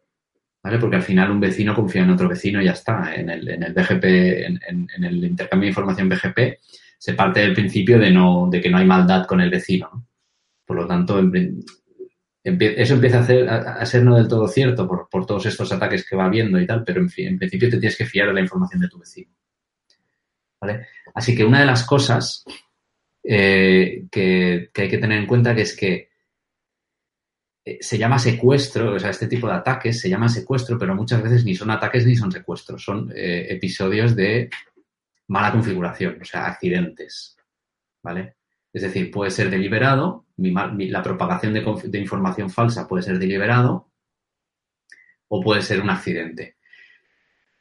[0.65, 0.79] ¿vale?
[0.79, 3.13] Porque al final un vecino confía en otro vecino y ya está.
[3.13, 6.59] En el, en el BGP, en, el intercambio de información BGP,
[6.97, 9.91] se parte del principio de, no, de que no hay maldad con el vecino.
[9.93, 10.07] ¿no?
[10.65, 11.19] Por lo tanto,
[12.43, 16.25] eso empieza a, ser no del todo cierto por, por, todos estos ataques que va
[16.25, 18.97] habiendo y tal, pero en, principio te tienes que fiar de la información de tu
[18.97, 19.29] vecino.
[20.59, 20.87] ¿Vale?
[21.13, 22.43] Así que una de las cosas
[23.23, 26.09] eh, que, que, hay que tener en cuenta que es que
[27.79, 31.43] se llama secuestro, o sea, este tipo de ataques se llama secuestro, pero muchas veces
[31.43, 34.49] ni son ataques ni son secuestros, son eh, episodios de
[35.27, 37.35] mala configuración, o sea, accidentes.
[38.03, 38.35] ¿Vale?
[38.71, 43.89] Es decir, puede ser deliberado, la propagación de, información falsa puede ser deliberado
[45.29, 46.57] o puede ser un accidente.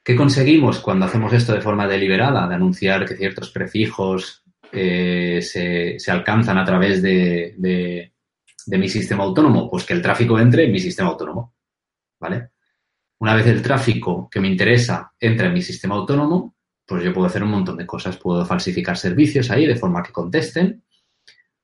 [0.03, 5.99] ¿Qué conseguimos cuando hacemos esto de forma deliberada, de anunciar que ciertos prefijos eh, se,
[5.99, 8.12] se, alcanzan a través de,
[8.66, 9.70] de, mi sistema autónomo?
[9.70, 11.55] Pues que el tráfico entre en mi sistema autónomo.
[12.20, 12.50] ¿Vale?
[13.18, 17.27] Una vez el tráfico que me interesa entra en mi sistema autónomo, pues yo puedo
[17.27, 18.16] hacer un montón de cosas.
[18.16, 20.85] Puedo falsificar servicios ahí de forma que contesten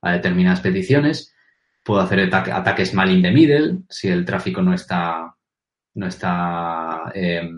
[0.02, 1.34] a determinadas peticiones.
[1.84, 5.34] Puedo hacer ata ataques mal in the middle si el tráfico no está,
[5.94, 7.48] no está eh,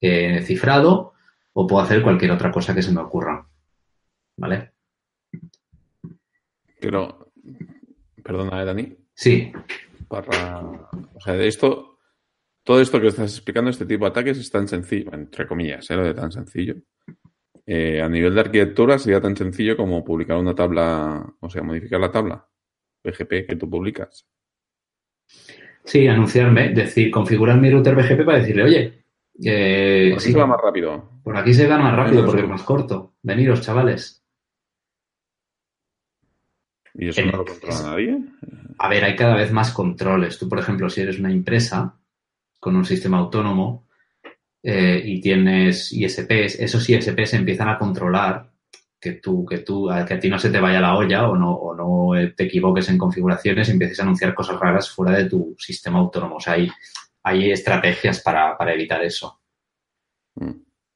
[0.00, 1.14] eh, cifrado
[1.52, 3.46] o puedo hacer cualquier otra cosa que se me ocurra.
[4.36, 4.72] ¿Vale?
[6.80, 7.29] Pero,
[8.30, 8.96] perdona, ¿eh, Dani.
[9.12, 9.52] Sí.
[10.06, 11.98] Para, o sea, de esto,
[12.62, 15.96] todo esto que estás explicando, este tipo de ataques es tan sencillo, entre comillas, ¿eh?
[15.96, 16.76] lo de tan sencillo,
[17.66, 21.98] eh, a nivel de arquitectura sería tan sencillo como publicar una tabla, o sea, modificar
[21.98, 22.46] la tabla
[23.02, 24.28] PGP que tú publicas.
[25.84, 29.04] Sí, anunciarme, decir, configurar mi router BGP para decirle, oye,
[29.44, 31.10] eh, Por aquí sí, se va más rápido.
[31.24, 33.14] por aquí se va más rápido porque es más corto.
[33.22, 34.19] Veniros, chavales.
[37.00, 38.18] ¿Y eso no lo controla nadie?
[38.78, 40.38] A ver, hay cada vez más controles.
[40.38, 41.96] Tú, por ejemplo, si eres una empresa
[42.58, 43.86] con un sistema autónomo
[44.62, 48.50] eh, y tienes ISPs, esos ISPs empiezan a controlar
[49.00, 51.36] que tú, que tú, a- que a ti no se te vaya la olla o
[51.36, 55.24] no, o no te equivoques en configuraciones y empieces a anunciar cosas raras fuera de
[55.24, 56.36] tu sistema autónomo.
[56.36, 56.70] O sea, hay,
[57.22, 59.40] hay estrategias para, para evitar eso.
[60.34, 60.50] Mm.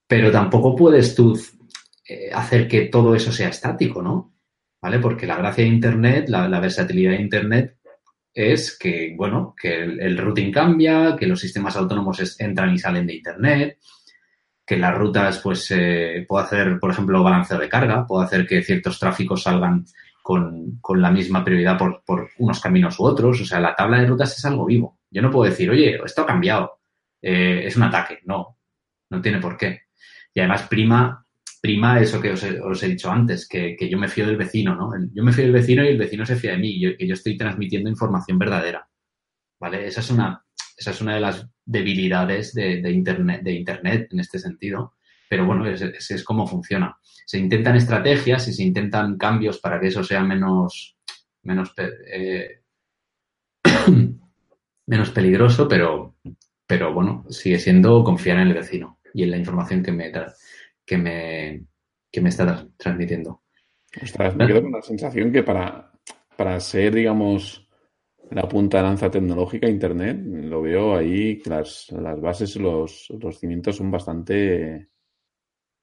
[0.07, 1.39] Pero tampoco puedes tú
[2.07, 4.34] eh, hacer que todo eso sea estático, ¿no?
[4.85, 4.99] ¿Vale?
[4.99, 7.79] Porque la gracia de Internet, la, versatilidad de Internet
[8.35, 13.15] es que, bueno, que el, routing cambia, que los sistemas autónomos entran y salen de
[13.15, 13.79] Internet,
[14.63, 18.63] que las rutas, pues, eh, puedo hacer, por ejemplo, balanceo de carga, puedo hacer que
[18.63, 19.87] ciertos tráficos salgan
[20.23, 23.41] con, con la misma prioridad por, por unos caminos u otros.
[23.41, 24.99] O sea, la tabla de rutas es algo vivo.
[25.11, 26.81] Yo no puedo decir, oye, esto ha cambiado,
[27.23, 28.19] eh, es un ataque.
[28.25, 28.59] No,
[29.09, 29.85] no tiene por qué.
[30.35, 31.24] Y además prima,
[31.65, 34.91] prima eso que os he, dicho antes, que, que yo me fío del vecino, ¿no?
[35.15, 37.15] Yo me fío del vecino y el vecino se fía de mí, yo- que yo
[37.15, 38.87] estoy transmitiendo información verdadera.
[39.59, 39.87] ¿Vale?
[39.87, 40.45] Esa es una,
[40.77, 44.93] esa es una de las debilidades de, de Internet, de Internet en este sentido.
[45.31, 46.99] Pero bueno, ese es cómo funciona.
[47.25, 50.99] Se intentan estrategias y se intentan cambios para que eso sea menos,
[51.45, 51.73] menos,
[52.13, 52.61] eh,
[54.87, 56.17] menos peligroso, pero,
[56.67, 60.35] pero bueno, sigue siendo confiar en el vecino y en la información que me, tra-
[60.87, 61.67] que me,
[62.11, 63.43] que me está transmitiendo.
[64.03, 65.93] Ostras, me quedo con la sensación que para,
[66.37, 67.69] para ser, digamos,
[68.31, 73.39] la punta de lanza tecnológica, Internet, lo veo ahí que las, las bases, los, los
[73.39, 74.89] cimientos son bastante,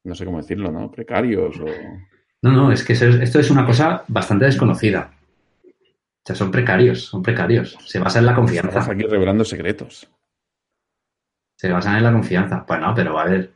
[0.03, 0.91] no sé cómo decirlo, ¿no?
[0.91, 1.65] Precarios o...
[2.43, 5.13] No, no, es que eso esto es una cosa bastante desconocida.
[5.63, 7.77] O sea, son precarios, son precarios.
[7.85, 8.91] Se basa en la Estamos confianza.
[8.91, 10.11] aquí revelando secretos.
[11.55, 12.65] Se basan en la confianza.
[12.67, 13.53] Bueno, pero a ver,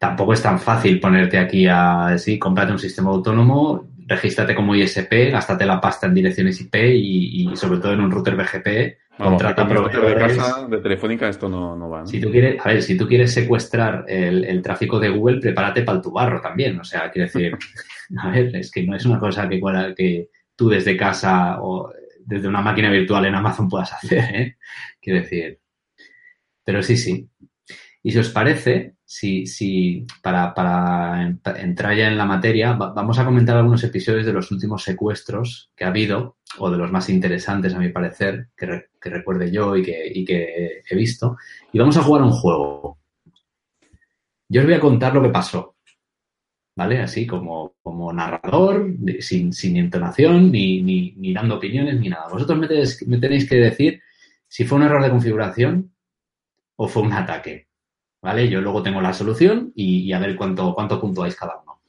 [0.00, 5.30] tampoco es tan fácil ponerte aquí a, sí, cómprate un sistema autónomo, regístrate como ISP,
[5.30, 9.42] gástate la pasta en direcciones IP y, y sobre todo en un router BGP, Vamos,
[9.42, 12.06] contrata de casa, de Telefónica, esto no, no va, ¿no?
[12.06, 15.82] Si tú quieres, a ver, si tú quieres secuestrar el, el tráfico de Google, prepárate
[15.82, 16.80] para el tubarro también.
[16.80, 17.58] O sea, quiero decir,
[18.18, 19.60] a ver, es que no es una cosa que,
[19.94, 21.92] que tú desde casa o
[22.24, 24.56] desde una máquina virtual en Amazon puedas hacer, ¿eh?
[24.98, 25.58] Quiero decir.
[26.64, 27.28] Pero sí, sí.
[28.02, 32.92] Y si os parece, si, si para, para en- entrar ya en la materia, va-
[32.94, 36.90] vamos a comentar algunos episodios de los últimos secuestros que ha habido, o de los
[36.90, 41.36] más interesantes, a mi parecer, que, re- que recuerde yo y que, he visto.
[41.72, 42.98] Y vamos a jugar un juego.
[44.48, 45.76] Yo os voy a contar lo que pasó.
[46.76, 47.00] ¿Vale?
[47.00, 47.74] Así como,
[48.14, 52.28] narrador, sin, sin entonación, ni, ni, dando opiniones, ni nada.
[52.28, 54.00] Vosotros me tenéis que decir
[54.48, 55.92] si fue un error de configuración
[56.76, 57.68] o fue un ataque.
[58.22, 58.48] ¿Vale?
[58.48, 61.80] Yo luego tengo la solución y, y a ver cuánto, cuánto puntuáis cada uno.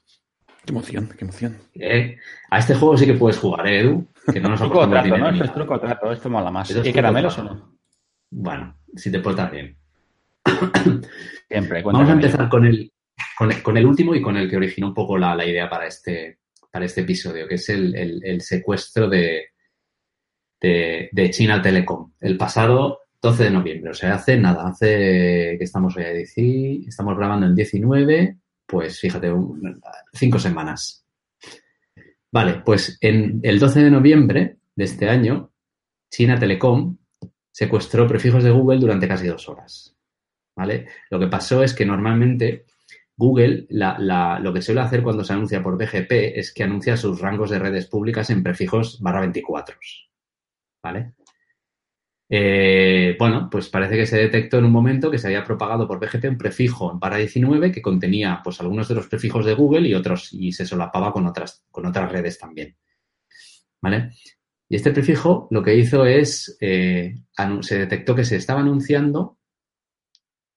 [0.65, 1.57] Qué emoción, qué emoción.
[1.73, 2.17] ¿Eh?
[2.49, 4.07] A este juego sí que puedes jugar, ¿eh, Edu?
[4.31, 5.29] Que no nos Truco trato, ¿no?
[5.29, 6.69] Esto es truco o trato, esto mola más.
[6.71, 7.77] ¿Y caramelos o no?
[8.29, 9.75] Bueno, si te portas bien.
[11.49, 12.91] Siempre, Vamos a empezar con el,
[13.37, 15.69] con el, con el último y con el que originó un poco la, la idea
[15.69, 16.39] para este,
[16.71, 19.47] para este episodio, que es el, el- el secuestro de,
[20.61, 23.91] de, de China Telecom, el pasado 12 de noviembre.
[23.91, 26.37] O sea, hace nada, hace que estamos hoy a 10
[26.87, 29.31] estamos grabando el 19, pues fíjate,
[30.13, 31.05] cinco semanas.
[32.31, 35.51] Vale, pues en el 12 de noviembre de este año,
[36.09, 36.97] China Telecom
[37.51, 39.95] secuestró prefijos de Google durante casi dos horas.
[40.55, 40.87] ¿Vale?
[41.09, 42.65] Lo que pasó es que normalmente
[43.15, 47.49] Google lo que suele hacer cuando se anuncia por BGP es que anuncia sus rangos
[47.49, 49.77] de redes públicas en prefijos barra 24.
[50.83, 51.13] ¿Vale?
[52.33, 55.99] Eh, bueno, pues parece que se detectó en un momento que se había propagado por
[55.99, 59.89] BGP un prefijo en barra 19 que contenía pues algunos de los prefijos de Google
[59.89, 62.77] y otros y se solapaba con otras, con otras redes también.
[63.81, 64.11] ¿Vale?
[64.69, 67.15] Y este prefijo lo que hizo es, eh,
[67.59, 69.37] se detectó que se estaba anunciando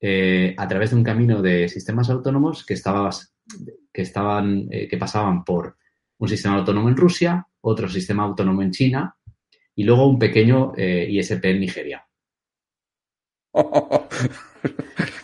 [0.00, 2.76] eh, a través de un camino de sistemas autónomos que,
[3.92, 5.76] que, estaban, eh, que pasaban por
[6.18, 9.16] un sistema autónomo en Rusia, otro sistema autónomo en China
[9.76, 12.06] y luego un pequeño eh, ISP en Nigeria.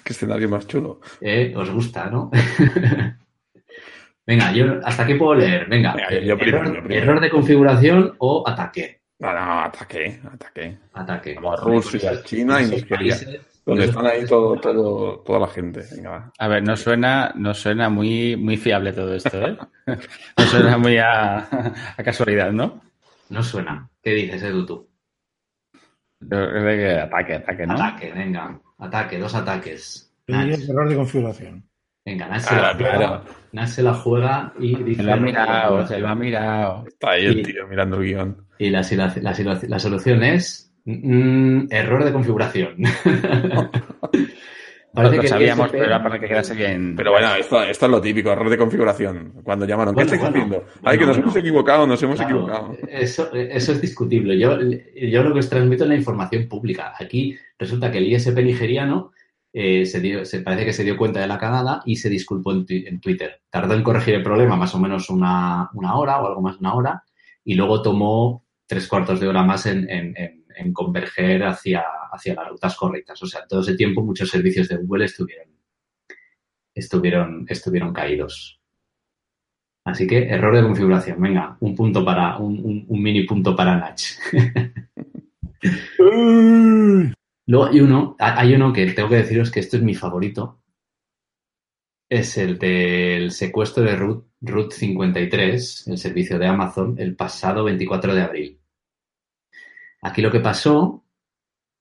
[0.04, 1.00] Qué escenario más chulo.
[1.20, 2.30] Eh, ¿Os gusta, no?
[4.26, 5.68] Venga, yo hasta aquí puedo leer.
[5.68, 7.02] Venga, Venga, yo- yo primero, error, yo primero.
[7.02, 9.00] error de configuración o ataque.
[9.18, 10.78] No, no, ataque, ataque.
[10.94, 11.34] Ataque.
[11.34, 13.16] Vamos, Rusia, Esos- China y Nigeria.
[13.66, 15.82] Donde están ahí todo, todo, toda la gente.
[15.94, 16.32] Venga, va.
[16.38, 19.56] A ver, no suena, no suena muy, muy fiable todo esto, ¿eh?
[20.38, 21.38] No suena muy a,
[21.96, 22.80] a casualidad, ¿no?
[23.30, 23.88] No suena.
[24.02, 24.88] ¿Qué dices, Edu, tú?
[26.30, 27.74] Ataque, ataque, ¿no?
[27.74, 28.60] Ataque, venga.
[28.78, 30.12] Ataque, dos ataques.
[30.26, 31.64] Que error de configuración.
[32.04, 33.24] Venga, Nash se, Claro, la juega, claro.
[33.52, 35.02] Nash se la juega y dice...
[35.02, 36.84] Se lo ha mirado, se lo ha mirado.
[36.86, 38.46] Está ahí el tío mirando el guion.
[38.58, 42.76] Y la, la- la- la solución es mm, error de configuración.
[44.92, 46.96] Parece Lo que sabíamos, pero era para que quedase bien.
[46.96, 49.34] Pero bueno, esto, esto es lo típico, error de configuración.
[49.44, 50.36] Cuando llamaron, ¿qué estáis bueno.
[50.36, 50.64] haciendo?
[50.82, 52.76] Ay, que Bueno, nos hemos equivocado, nos hemos Claro, equivocado.
[52.88, 54.36] Eso, eso es discutible.
[54.36, 56.92] Yo, yo lo que os transmito es la información pública.
[56.98, 59.12] Aquí resulta que el ISP nigeriano
[59.52, 62.50] eh, se, dio, se parece que se dio cuenta de la cagada y se disculpó
[62.52, 63.42] en, twi- en Twitter.
[63.48, 66.60] Tardó en corregir el problema más o menos una, una hora o algo más de
[66.60, 67.02] una hora
[67.44, 72.34] y luego tomó tres cuartos de hora más en, en- en- en converger hacia, hacia
[72.34, 73.22] las rutas correctas.
[73.22, 75.48] O sea, todo ese tiempo muchos servicios de Google estuvieron,
[76.74, 78.60] estuvieron, estuvieron caídos.
[79.84, 81.20] Así que error de configuración.
[81.20, 84.00] Venga, un punto para, un, un- un mini punto para Nach.
[87.46, 90.62] Luego hay uno, ha- hay uno que tengo que deciros que esto es mi favorito.
[92.08, 98.22] Es el del secuestro de Route 53, el servicio de Amazon, el pasado 24 de
[98.22, 98.60] abril.
[100.02, 101.04] Aquí lo que pasó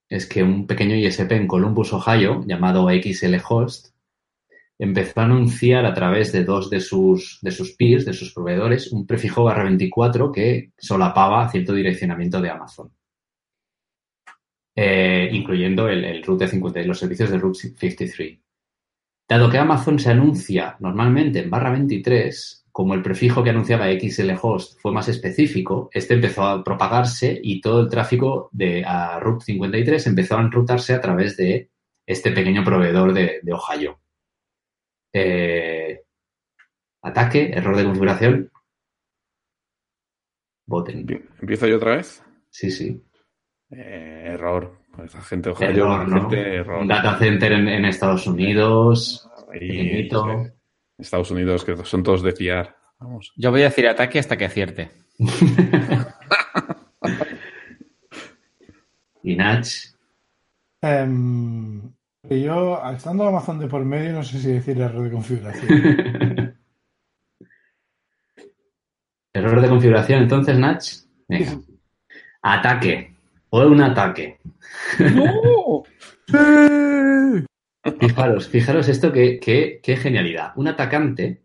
[0.09, 3.93] es que un pequeño ISP en Columbus, Ohio, llamado XL Host,
[4.79, 8.91] empezó a anunciar a través de dos de sus, de sus peers, de sus proveedores,
[8.91, 12.91] un prefijo barra 24 que solapaba cierto direccionamiento de Amazon.
[14.75, 18.39] Eh, incluyendo el, el Route 50 y los servicios de Route 53.
[19.27, 24.31] Dado que Amazon se anuncia normalmente en barra 23, como el prefijo que anunciaba XL
[24.41, 29.43] Host fue más específico, este empezó a propagarse y todo el tráfico de a Route
[29.43, 31.71] 53 empezó a enrutarse a través de
[32.05, 33.99] este pequeño proveedor de, de Ohio.
[35.11, 36.03] Eh,
[37.01, 38.49] ataque, error de configuración.
[40.65, 41.05] Voten.
[41.41, 42.23] ¿Empiezo yo otra vez?
[42.49, 43.03] Sí, sí.
[43.71, 44.79] Eh, error.
[45.03, 46.29] Esa gente, ojalá Error, ¿no?
[46.29, 46.81] gente, error.
[46.81, 49.29] Un data center en, en Estados Unidos.
[49.51, 50.23] Ahí, pequeñito.
[50.45, 50.58] sí.
[50.99, 52.75] Estados Unidos, que son todos de fiar.
[52.99, 53.31] Vamos.
[53.37, 54.91] Yo voy a decir ataque hasta que acierte.
[59.23, 59.67] y Nach.
[60.81, 61.91] Em,
[62.27, 65.69] que yo, estando Amazon de por medio, no sé si decir error de configuración.
[69.31, 70.83] Error de configuración, entonces, Nach.
[71.27, 71.59] Venga.
[72.41, 73.15] Ataque.
[73.51, 74.39] O un ataque.
[74.99, 75.83] ¡No!
[77.99, 80.53] Fijaros, fijaros esto, que, que- qué genialidad.
[80.55, 81.43] Un atacante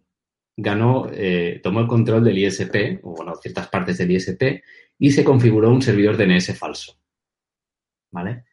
[0.56, 4.62] ganó, eh, tomó el control del ISP, o bueno, ciertas partes del ISP,
[4.98, 6.96] y se configuró un servidor DNS falso.
[8.12, 8.44] ¿Vale?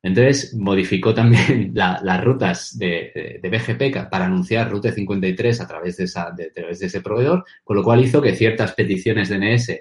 [0.00, 5.96] Entonces, modificó también la- las rutas de, de- BGP para anunciar Route 53 a través
[5.96, 9.28] de, esa, de, a través de ese proveedor, con lo cual hizo que ciertas peticiones
[9.28, 9.80] DNS,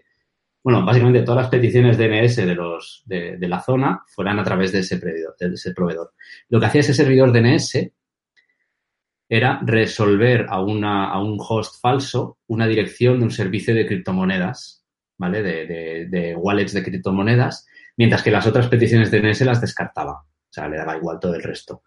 [0.63, 4.79] bueno, básicamente todas las peticiones DNS de, los, de, la zona fueran a través de
[4.79, 6.13] ese de ese proveedor.
[6.49, 7.91] Lo que hacía ese servidor DNS
[9.29, 14.85] era resolver a, una, a un host falso una dirección de un servicio de criptomonedas,
[15.17, 15.41] ¿vale?
[15.43, 17.65] De, de- de wallets de criptomonedas,
[17.97, 20.13] mientras que las otras peticiones DNS las descartaba.
[20.21, 21.83] O sea, le daba igual todo el resto.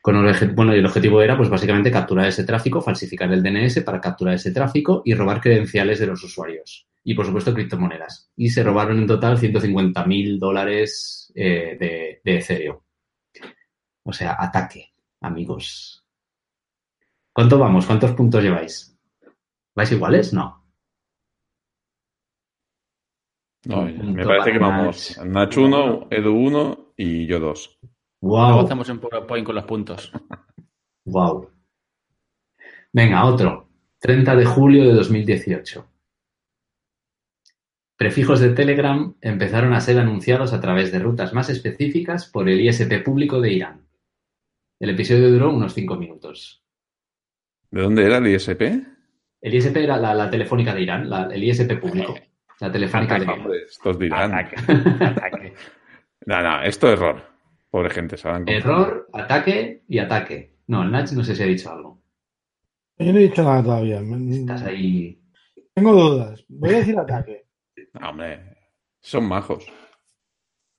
[0.00, 3.82] Con el, bueno, y el objetivo era, pues básicamente, capturar ese tráfico, falsificar el DNS
[3.82, 6.86] para capturar ese tráfico y robar credenciales de los usuarios.
[7.04, 8.30] Y, por supuesto, criptomonedas.
[8.36, 12.78] Y se robaron en total 150 mil dólares eh, de, de Ethereum.
[14.04, 16.04] O sea, ataque, amigos.
[17.32, 17.86] ¿Cuánto vamos?
[17.86, 18.96] ¿Cuántos puntos lleváis?
[19.74, 20.32] ¿Vais iguales?
[20.32, 20.64] No.
[23.66, 25.16] Me parece que vamos.
[25.18, 25.26] Nach.
[25.26, 27.78] Nach 1, Edu 1 y yo 2.
[28.22, 28.60] Luego Wow.
[28.60, 30.12] hacemos un PowerPoint con los puntos.
[31.06, 31.50] Wow.
[32.92, 33.68] Venga, otro.
[33.98, 35.86] 30 de julio de 2018.
[37.96, 42.60] Prefijos de Telegram empezaron a ser anunciados a través de rutas más específicas por el
[42.60, 43.86] ISP público de Irán.
[44.80, 46.64] El episodio duró unos 5 minutos.
[47.70, 48.62] ¿De dónde era el ISP?
[49.40, 52.14] El ISP era la, la telefónica de Irán, la- el ISP público.
[52.60, 53.40] La telefónica de Irán.
[53.40, 54.34] Hombre, estos dirán.
[54.34, 54.56] Ataque.
[55.04, 55.52] Ataque.
[56.26, 57.20] No, no, esto es error.
[57.70, 60.54] Pobre gente, se van Error, ataque y ataque.
[60.68, 62.00] No, el Nach no sé si ha dicho algo.
[62.98, 64.00] Yo no he dicho nada todavía.
[64.30, 65.20] Estás ahí.
[65.74, 66.42] Tengo dudas.
[66.48, 67.43] Voy a decir ataque.
[68.00, 68.40] No, hombre,
[69.00, 69.66] son majos.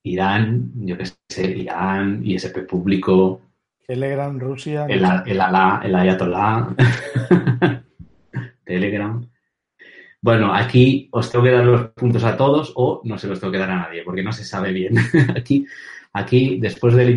[0.03, 3.41] Irán, yo qué sé, Irán, ISP público,
[3.87, 4.85] Telegram, Rusia.
[4.89, 6.75] el, el Alá, el Ayatollah,
[8.65, 9.29] Telegram.
[10.21, 13.51] Bueno, aquí os tengo que dar los puntos a todos o no se los tengo
[13.51, 14.95] que dar a nadie porque no se sabe bien.
[15.35, 15.67] aquí,
[16.13, 17.11] aquí, después del,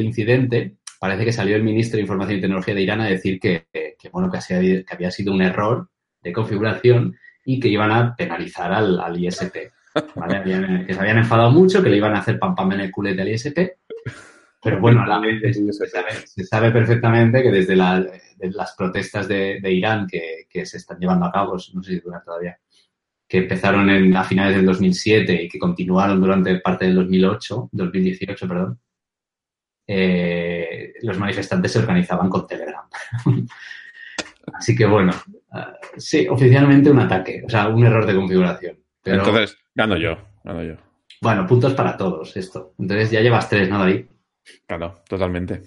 [0.00, 3.66] incidente, parece que salió el ministro de Información y Tecnología de Irán a decir que,
[3.72, 5.88] que, bueno, que había sido un error
[6.22, 9.72] de configuración y que iban a penalizar al, al ISP.
[10.14, 10.86] ¿vale?
[10.86, 13.22] que se habían enfadado mucho, que le iban a hacer pam pam en el culete
[13.22, 13.58] del ISP.
[14.62, 15.56] Pero bueno, a la vez
[16.24, 21.56] se sabe, perfectamente que desde las protestas de, Irán que, se están llevando a cabo,
[21.74, 22.56] no sé si dura todavía,
[23.26, 28.48] que empezaron en, a finales del 2007 y que continuaron durante parte del 2008, 2018,
[28.48, 28.78] perdón,
[29.84, 32.84] eh, los manifestantes se organizaban con Telegram.
[34.54, 35.12] Así que bueno,
[35.52, 38.78] ah, sí, oficialmente un ataque, o sea, un error de configuración.
[39.04, 40.74] Entonces, gano yo, gano yo.
[41.20, 42.74] Bueno, puntos para todos esto.
[42.78, 44.06] Entonces ya llevas tres, ¿no, David?
[44.66, 45.62] Claro, totalmente.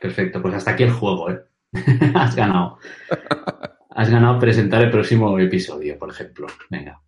[0.00, 1.40] Perfecto, pues hasta aquí el juego, ¿eh?
[2.14, 2.78] Has ganado.
[3.90, 6.46] Has ganado presentar el próximo episodio, por ejemplo.
[6.70, 7.02] Venga.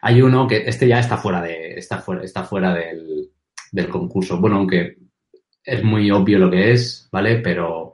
[0.00, 1.78] Hay uno que este ya está fuera de.
[1.78, 3.30] está fuera, está fuera del,
[3.70, 4.38] del concurso.
[4.38, 4.96] Bueno, aunque
[5.62, 7.40] es muy obvio lo que es, ¿vale?
[7.40, 7.87] Pero.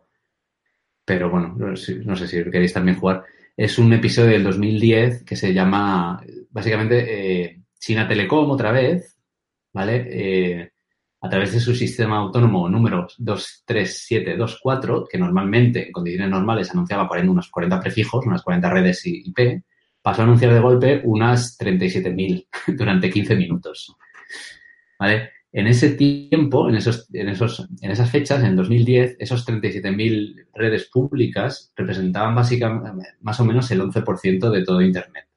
[1.04, 3.24] Pero bueno, no sé si queréis también jugar.
[3.56, 6.22] Es un episodio del 2010 que se llama.
[6.50, 9.16] Básicamente, eh, China Telecom otra vez,
[9.72, 10.06] ¿vale?
[10.08, 10.70] Eh,
[11.20, 17.48] a través de su sistema autónomo número 23724, que normalmente en condiciones normales anunciaba unos
[17.48, 19.62] 40 prefijos, unas 40 redes IP,
[20.02, 22.46] pasó a anunciar de golpe unas 37.000
[22.76, 23.96] durante 15 minutos.
[24.98, 25.30] ¿Vale?
[25.56, 30.90] En ese tiempo, en, esos, en, esos, en esas fechas, en 2010, esos 37.000 redes
[30.92, 35.28] públicas representaban básicamente más o menos el 11% de todo Internet.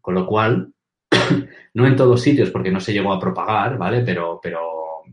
[0.00, 0.72] Con lo cual,
[1.74, 4.00] no en todos sitios porque no se llegó a propagar, ¿vale?
[4.00, 4.60] Pero, pero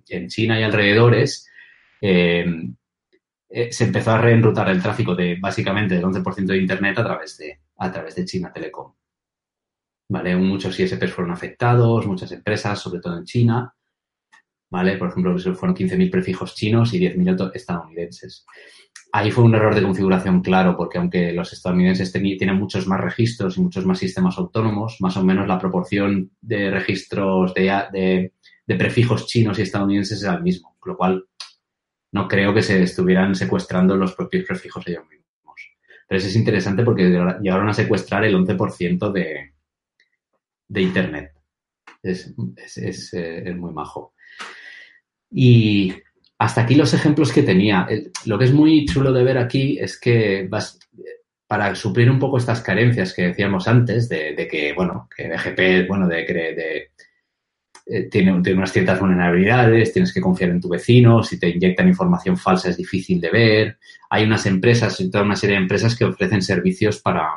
[0.07, 1.49] en China y alrededores,
[1.99, 2.45] eh,
[3.49, 7.37] eh, se empezó a reenrutar el tráfico de básicamente el 11% de Internet a través
[7.37, 8.93] de, a través de China Telecom.
[10.07, 10.37] ¿Vale?
[10.37, 13.74] Muchos ISPs fueron afectados, muchas empresas, sobre todo en China.
[14.69, 14.97] ¿Vale?
[14.97, 18.45] Por ejemplo, fueron 15.000 prefijos chinos y 10.000 estadounidenses.
[19.11, 23.57] Ahí fue un error de configuración claro, porque aunque los estadounidenses tienen muchos más registros
[23.57, 28.31] y muchos más sistemas autónomos, más o menos la proporción de registros de,
[28.65, 31.25] de prefijos chinos y estadounidenses era el mismo, con lo cual
[32.11, 35.25] no creo que se estuvieran secuestrando los propios prefijos ellos mismos.
[36.07, 37.09] Pero eso es interesante porque
[37.41, 39.53] llegaron a secuestrar el 11% de,
[40.67, 41.33] de Internet.
[42.01, 42.33] Es,
[42.77, 44.13] eh, es, muy majo.
[45.31, 45.93] Y
[46.37, 47.87] hasta aquí los ejemplos que tenía.
[48.25, 50.79] Lo que es muy chulo de ver aquí es que vas,
[51.47, 56.07] para suplir un poco estas carencias que decíamos antes de, que, bueno, que BGP, bueno,
[56.07, 56.91] de, de,
[57.87, 62.35] eh, tiene, unas ciertas vulnerabilidades, tienes que confiar en tu vecino, si te inyectan información
[62.35, 63.77] falsa es difícil de ver.
[64.09, 67.29] Hay unas empresas, toda una serie de empresas que ofrecen servicios para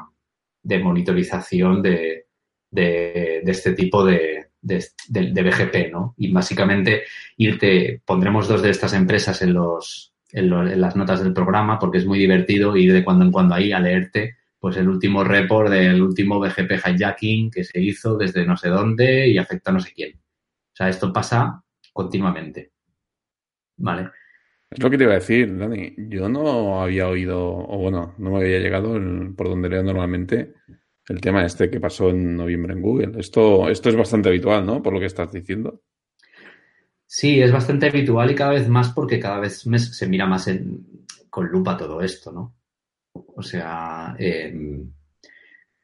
[0.62, 2.26] de monitorización de,
[2.70, 6.14] de, este tipo de, de, BGP, ¿no?
[6.16, 7.04] Y básicamente
[7.36, 11.98] irte, pondremos dos de estas empresas en los, en, en, las notas del programa porque
[11.98, 15.70] es muy divertido ir de cuando en cuando ahí a leerte pues el último report
[15.70, 19.80] del último BGP hijacking que se hizo desde no sé dónde y afecta a no
[19.80, 20.16] sé quién.
[20.16, 22.72] O sea, esto pasa continuamente.
[23.76, 24.10] ¿Vale?
[24.70, 25.94] Es lo que te iba a decir, Dani.
[25.96, 29.00] Yo no había oído, o bueno, no me había llegado
[29.36, 30.54] por donde leo normalmente
[31.08, 33.18] el tema este que pasó en noviembre en Google.
[33.18, 34.82] Esto, esto es bastante habitual, ¿no?
[34.82, 35.82] Por lo que estás diciendo.
[37.06, 40.50] Sí, es bastante habitual y cada vez más porque cada vez se mira más
[41.30, 42.56] con lupa todo esto, ¿no?
[43.12, 44.92] O sea, em,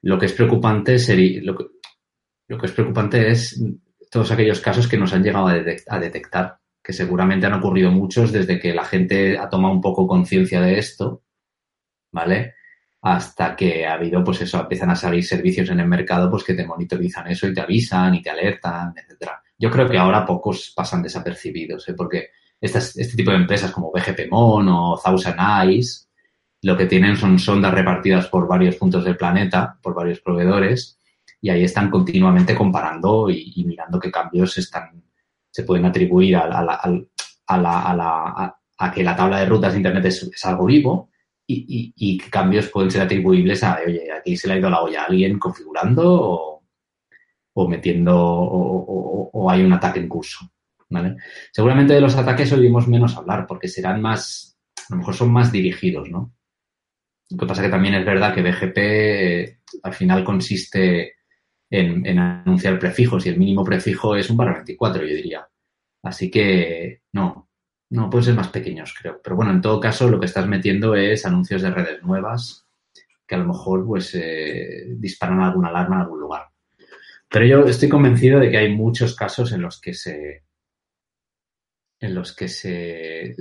[0.02, 3.62] lo que es preocupante sería, lo que es preocupante es
[4.10, 8.60] todos aquellos casos que nos han llegado a, detectar, que seguramente han ocurrido muchos desde
[8.60, 11.24] que la gente ha tomado un poco conciencia de esto,
[12.12, 12.54] ¿vale?
[13.06, 16.54] Hasta que ha habido, pues eso, empiezan a salir servicios en el mercado pues que
[16.54, 19.42] te monitorizan eso y te avisan y te alertan, etcétera.
[19.58, 21.94] Yo creo que ahora pocos pasan desapercibidos, ¿eh?
[21.94, 26.08] porque este tipo de empresas como BGPMON o Thousand Eyes,
[26.62, 30.98] lo que tienen son sondas repartidas por varios puntos del planeta, por varios proveedores,
[31.42, 35.04] y ahí están continuamente comparando y, mirando qué cambios están,
[35.50, 36.88] se pueden atribuir a,
[37.46, 41.10] a, que la tabla de rutas de Internet es, algo vivo
[41.46, 45.02] y, qué cambios pueden ser atribuibles a, oye, aquí se le ha ido la olla
[45.02, 46.60] a alguien configurando
[47.54, 50.50] o, metiendo o, hay un ataque en curso.
[50.88, 51.16] ¿vale?
[51.52, 55.52] Seguramente de los ataques oímos menos hablar porque serán más, a lo mejor son más
[55.52, 56.34] dirigidos, ¿no?
[57.30, 61.14] Lo que pasa que también es verdad que BGP eh, al final consiste
[61.70, 65.48] en, anunciar prefijos y el mínimo prefijo es un barra 24, yo diría.
[66.02, 67.48] Así que no,
[67.90, 69.20] no pueden ser más pequeños, creo.
[69.22, 72.64] Pero bueno, en todo caso, lo que estás metiendo es anuncios de redes nuevas
[73.26, 76.48] que a lo mejor pues eh, disparan alguna alarma en algún lugar.
[77.30, 80.44] Pero yo estoy convencido de que hay muchos casos en los que se
[82.00, 83.36] en los que se, eh,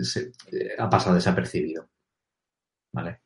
[0.77, 1.89] ha pasado desapercibido.
[2.93, 3.19] ¿Vale?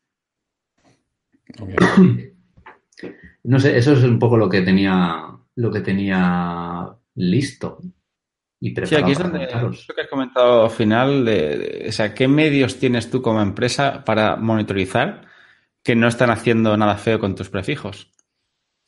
[3.43, 7.81] No sé, eso es un poco lo que tenía lo que tenía listo.
[8.59, 12.27] Y sí, aquí es donde lo que has comentado al final, de, o sea, ¿qué
[12.27, 15.21] medios tienes tú como empresa para monitorizar
[15.83, 18.11] que no están haciendo nada feo con tus prefijos?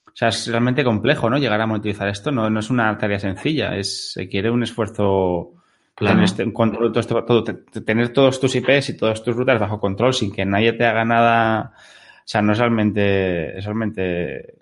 [0.08, 1.38] O sea, es realmente complejo, ¿no?
[1.38, 5.54] Llegar a monitorizar esto no, no es una tarea sencilla, es, se quiere un esfuerzo
[6.00, 10.32] Tener, este, control, todo, tener todos tus IPs y todas tus rutas bajo control sin
[10.32, 11.74] que nadie te haga nada.
[11.76, 14.56] O sea, no es realmente, es realmente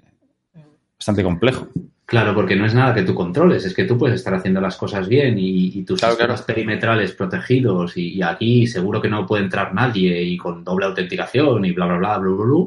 [0.97, 1.67] bastante complejo.
[2.07, 4.77] Claro, porque no es nada que tú controles, es que tú puedes estar haciendo las
[4.77, 10.23] cosas bien y, tus sistemas perimetrales protegidos y, aquí seguro que no puede entrar nadie
[10.23, 12.65] y con doble autenticación y bla, bla, bla, bla, bla, bla.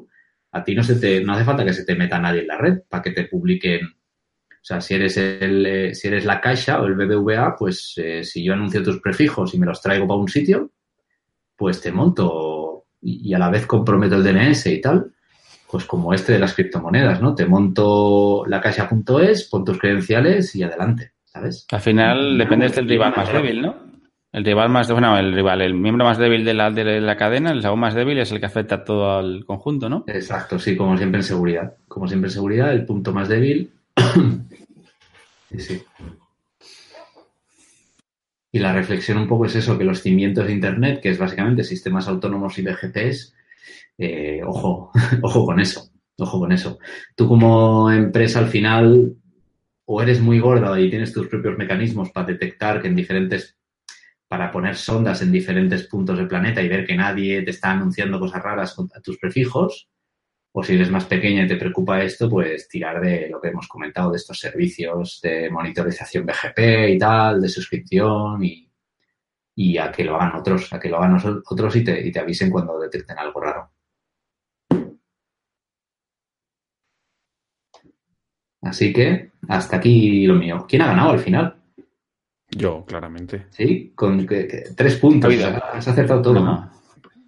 [0.53, 2.59] A ti no, se te, no hace falta que se te meta nadie en la
[2.59, 3.95] red para que te publiquen
[4.61, 8.23] o sea, si eres, el, eh, si eres la caixa o el BBVA, pues eh,
[8.23, 10.73] si yo anuncio tus prefijos y me los traigo para un sitio,
[11.57, 15.15] pues te monto y, a la vez comprometo el DNS y tal,
[15.71, 17.35] pues como este de las criptomonedas, ¿no?
[17.35, 21.67] Te monto la caixa.es, pon tus credenciales y adelante, ¿sabes?
[21.71, 23.91] Al final depende del rival más débil, ¿no?
[24.33, 27.51] El rival más, bueno, el rival, el miembro más débil de la, de la cadena,
[27.51, 30.05] el eslabón más débil es el que afecta a todo al conjunto, ¿no?
[30.07, 31.75] Exacto, sí, como siempre en seguridad.
[31.89, 33.73] Como siempre en seguridad, el punto más débil
[35.59, 35.83] Sí,
[38.53, 41.65] Y la reflexión un poco es eso, que los cimientos de Internet, que es básicamente
[41.65, 43.35] sistemas autónomos y BGPs,
[44.01, 44.91] eh, ojo,
[45.23, 46.79] ojo con eso, ojo con eso.
[47.15, 49.15] Tú como empresa al final
[49.85, 53.59] o eres muy gorda y tienes tus propios mecanismos para detectar que en diferentes,
[54.27, 58.19] para poner sondas en diferentes puntos del planeta y ver que nadie te está anunciando
[58.19, 59.91] cosas raras a tus prefijos,
[60.53, 63.69] o si eres más pequeña y te preocupa esto, pues tirar de lo que hemos
[63.69, 68.71] comentado, de estos servicios de monitorización BGP y tal, de suscripción y,
[69.57, 72.21] y a que lo hagan otros, a que lo hagan otros y te, y te
[72.21, 73.71] avisen cuando detecten algo raro.
[78.63, 80.67] Así que hasta aquí lo mío.
[80.69, 81.57] ¿Quién ha ganado al final?
[82.51, 83.47] Yo, claramente.
[83.51, 84.27] Sí, con
[84.77, 85.33] tres puntos.
[85.35, 86.71] Has acertado todo, ¿no?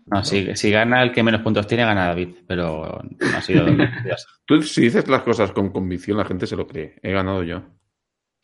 [0.07, 3.65] No, si, si, gana el que menos puntos tiene, gana David, pero no ha sido.
[4.45, 6.97] Tú, si dices las cosas con convicción, la gente se lo cree.
[7.03, 7.63] He ganado yo.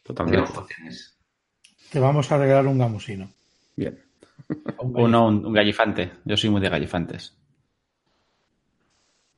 [0.02, 0.50] Totalmente.
[1.90, 3.28] Te vamos a regalar un gamusino.
[3.76, 3.98] Bien.
[4.78, 6.12] Uno, un, un, gallifante.
[6.24, 7.36] Yo soy muy de gallifantes.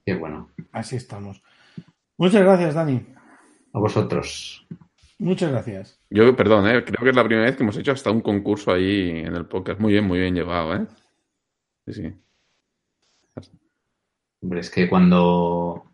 [0.05, 0.51] Qué bueno.
[0.73, 1.43] Así estamos.
[2.17, 3.05] Muchas gracias, Dani.
[3.73, 4.67] A vosotros.
[5.19, 6.01] Muchas gracias.
[6.09, 6.83] Yo, perdón, ¿eh?
[6.83, 9.47] creo que es la primera vez que hemos hecho hasta un concurso ahí en el
[9.47, 9.79] podcast.
[9.79, 10.87] Muy bien, muy bien llevado, ¿eh?
[11.87, 12.15] Sí,
[14.43, 15.85] Hombre, es que cuando,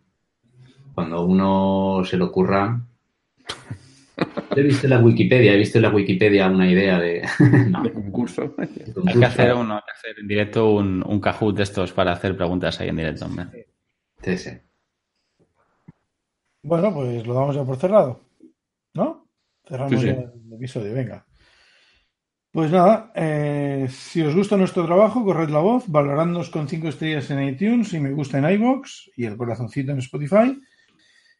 [0.95, 2.81] cuando uno se le ocurra.
[4.55, 7.27] He visto en la Wikipedia, he visto en la Wikipedia una idea de.
[7.93, 8.55] concurso.
[8.57, 8.67] Hay
[9.19, 12.35] que hacer, uno, hay que hacer en directo un, un Kahoot de estos para hacer
[12.35, 13.67] preguntas ahí en directo, hombre.
[14.23, 14.51] Sí, sí.
[16.67, 18.19] Bueno, pues lo damos ya por cerrado.
[18.93, 19.29] ¿No?
[19.65, 21.25] Cerramos el episodio, venga.
[22.51, 27.31] Pues nada, eh, si os gusta nuestro trabajo, corred la voz, valorándonos con 5 estrellas
[27.31, 30.59] en iTunes y me gusta en iBox y el corazoncito en Spotify.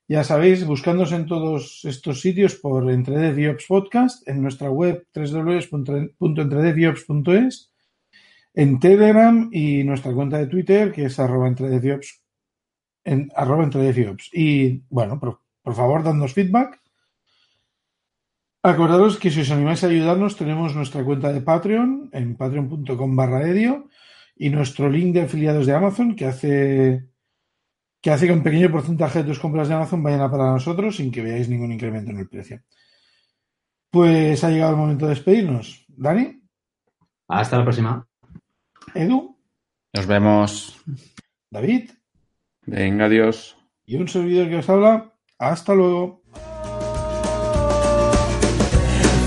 [0.08, 7.74] Ya sabéis, buscándonos en todos estos sitios por Entredeviops Podcast, en nuestra web www.entredeviops.es,
[8.54, 12.24] en Telegram y nuestra cuenta de Twitter, que es arroba entredeviops,
[13.08, 13.68] en, arroba
[14.34, 16.80] Y bueno, por, por favor, dadnos feedback
[18.64, 23.48] Acordaros que si os animáis a ayudarnos tenemos nuestra cuenta de Patreon en patreon.com barra
[23.48, 23.88] edio
[24.36, 27.08] y nuestro link de afiliados de Amazon que hace
[28.02, 30.98] que hace que un pequeño porcentaje de tus compras de Amazon vayan a para nosotros
[30.98, 32.62] sin que veáis ningún incremento en el precio.
[33.90, 35.86] Pues ha llegado el momento de despedirnos.
[35.88, 36.42] Dani.
[37.30, 38.08] Hasta la próxima.
[38.94, 39.38] Edu.
[39.94, 40.84] Nos vemos.
[41.50, 41.97] David.
[42.68, 43.56] Venga, adiós.
[43.86, 45.14] Y un servidor que os habla.
[45.40, 46.22] Hasta luego.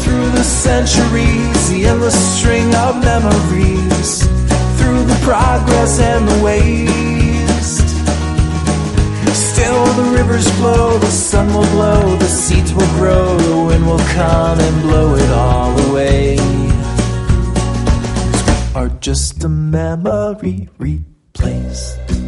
[0.03, 4.29] Through the centuries, the endless string of memories,
[4.77, 7.89] through the progress and the waste.
[9.33, 14.05] Still the rivers flow, the sun will glow, the seeds will grow, the wind will
[14.13, 16.37] come and blow it all away.
[18.75, 22.20] Are just a memory replaced.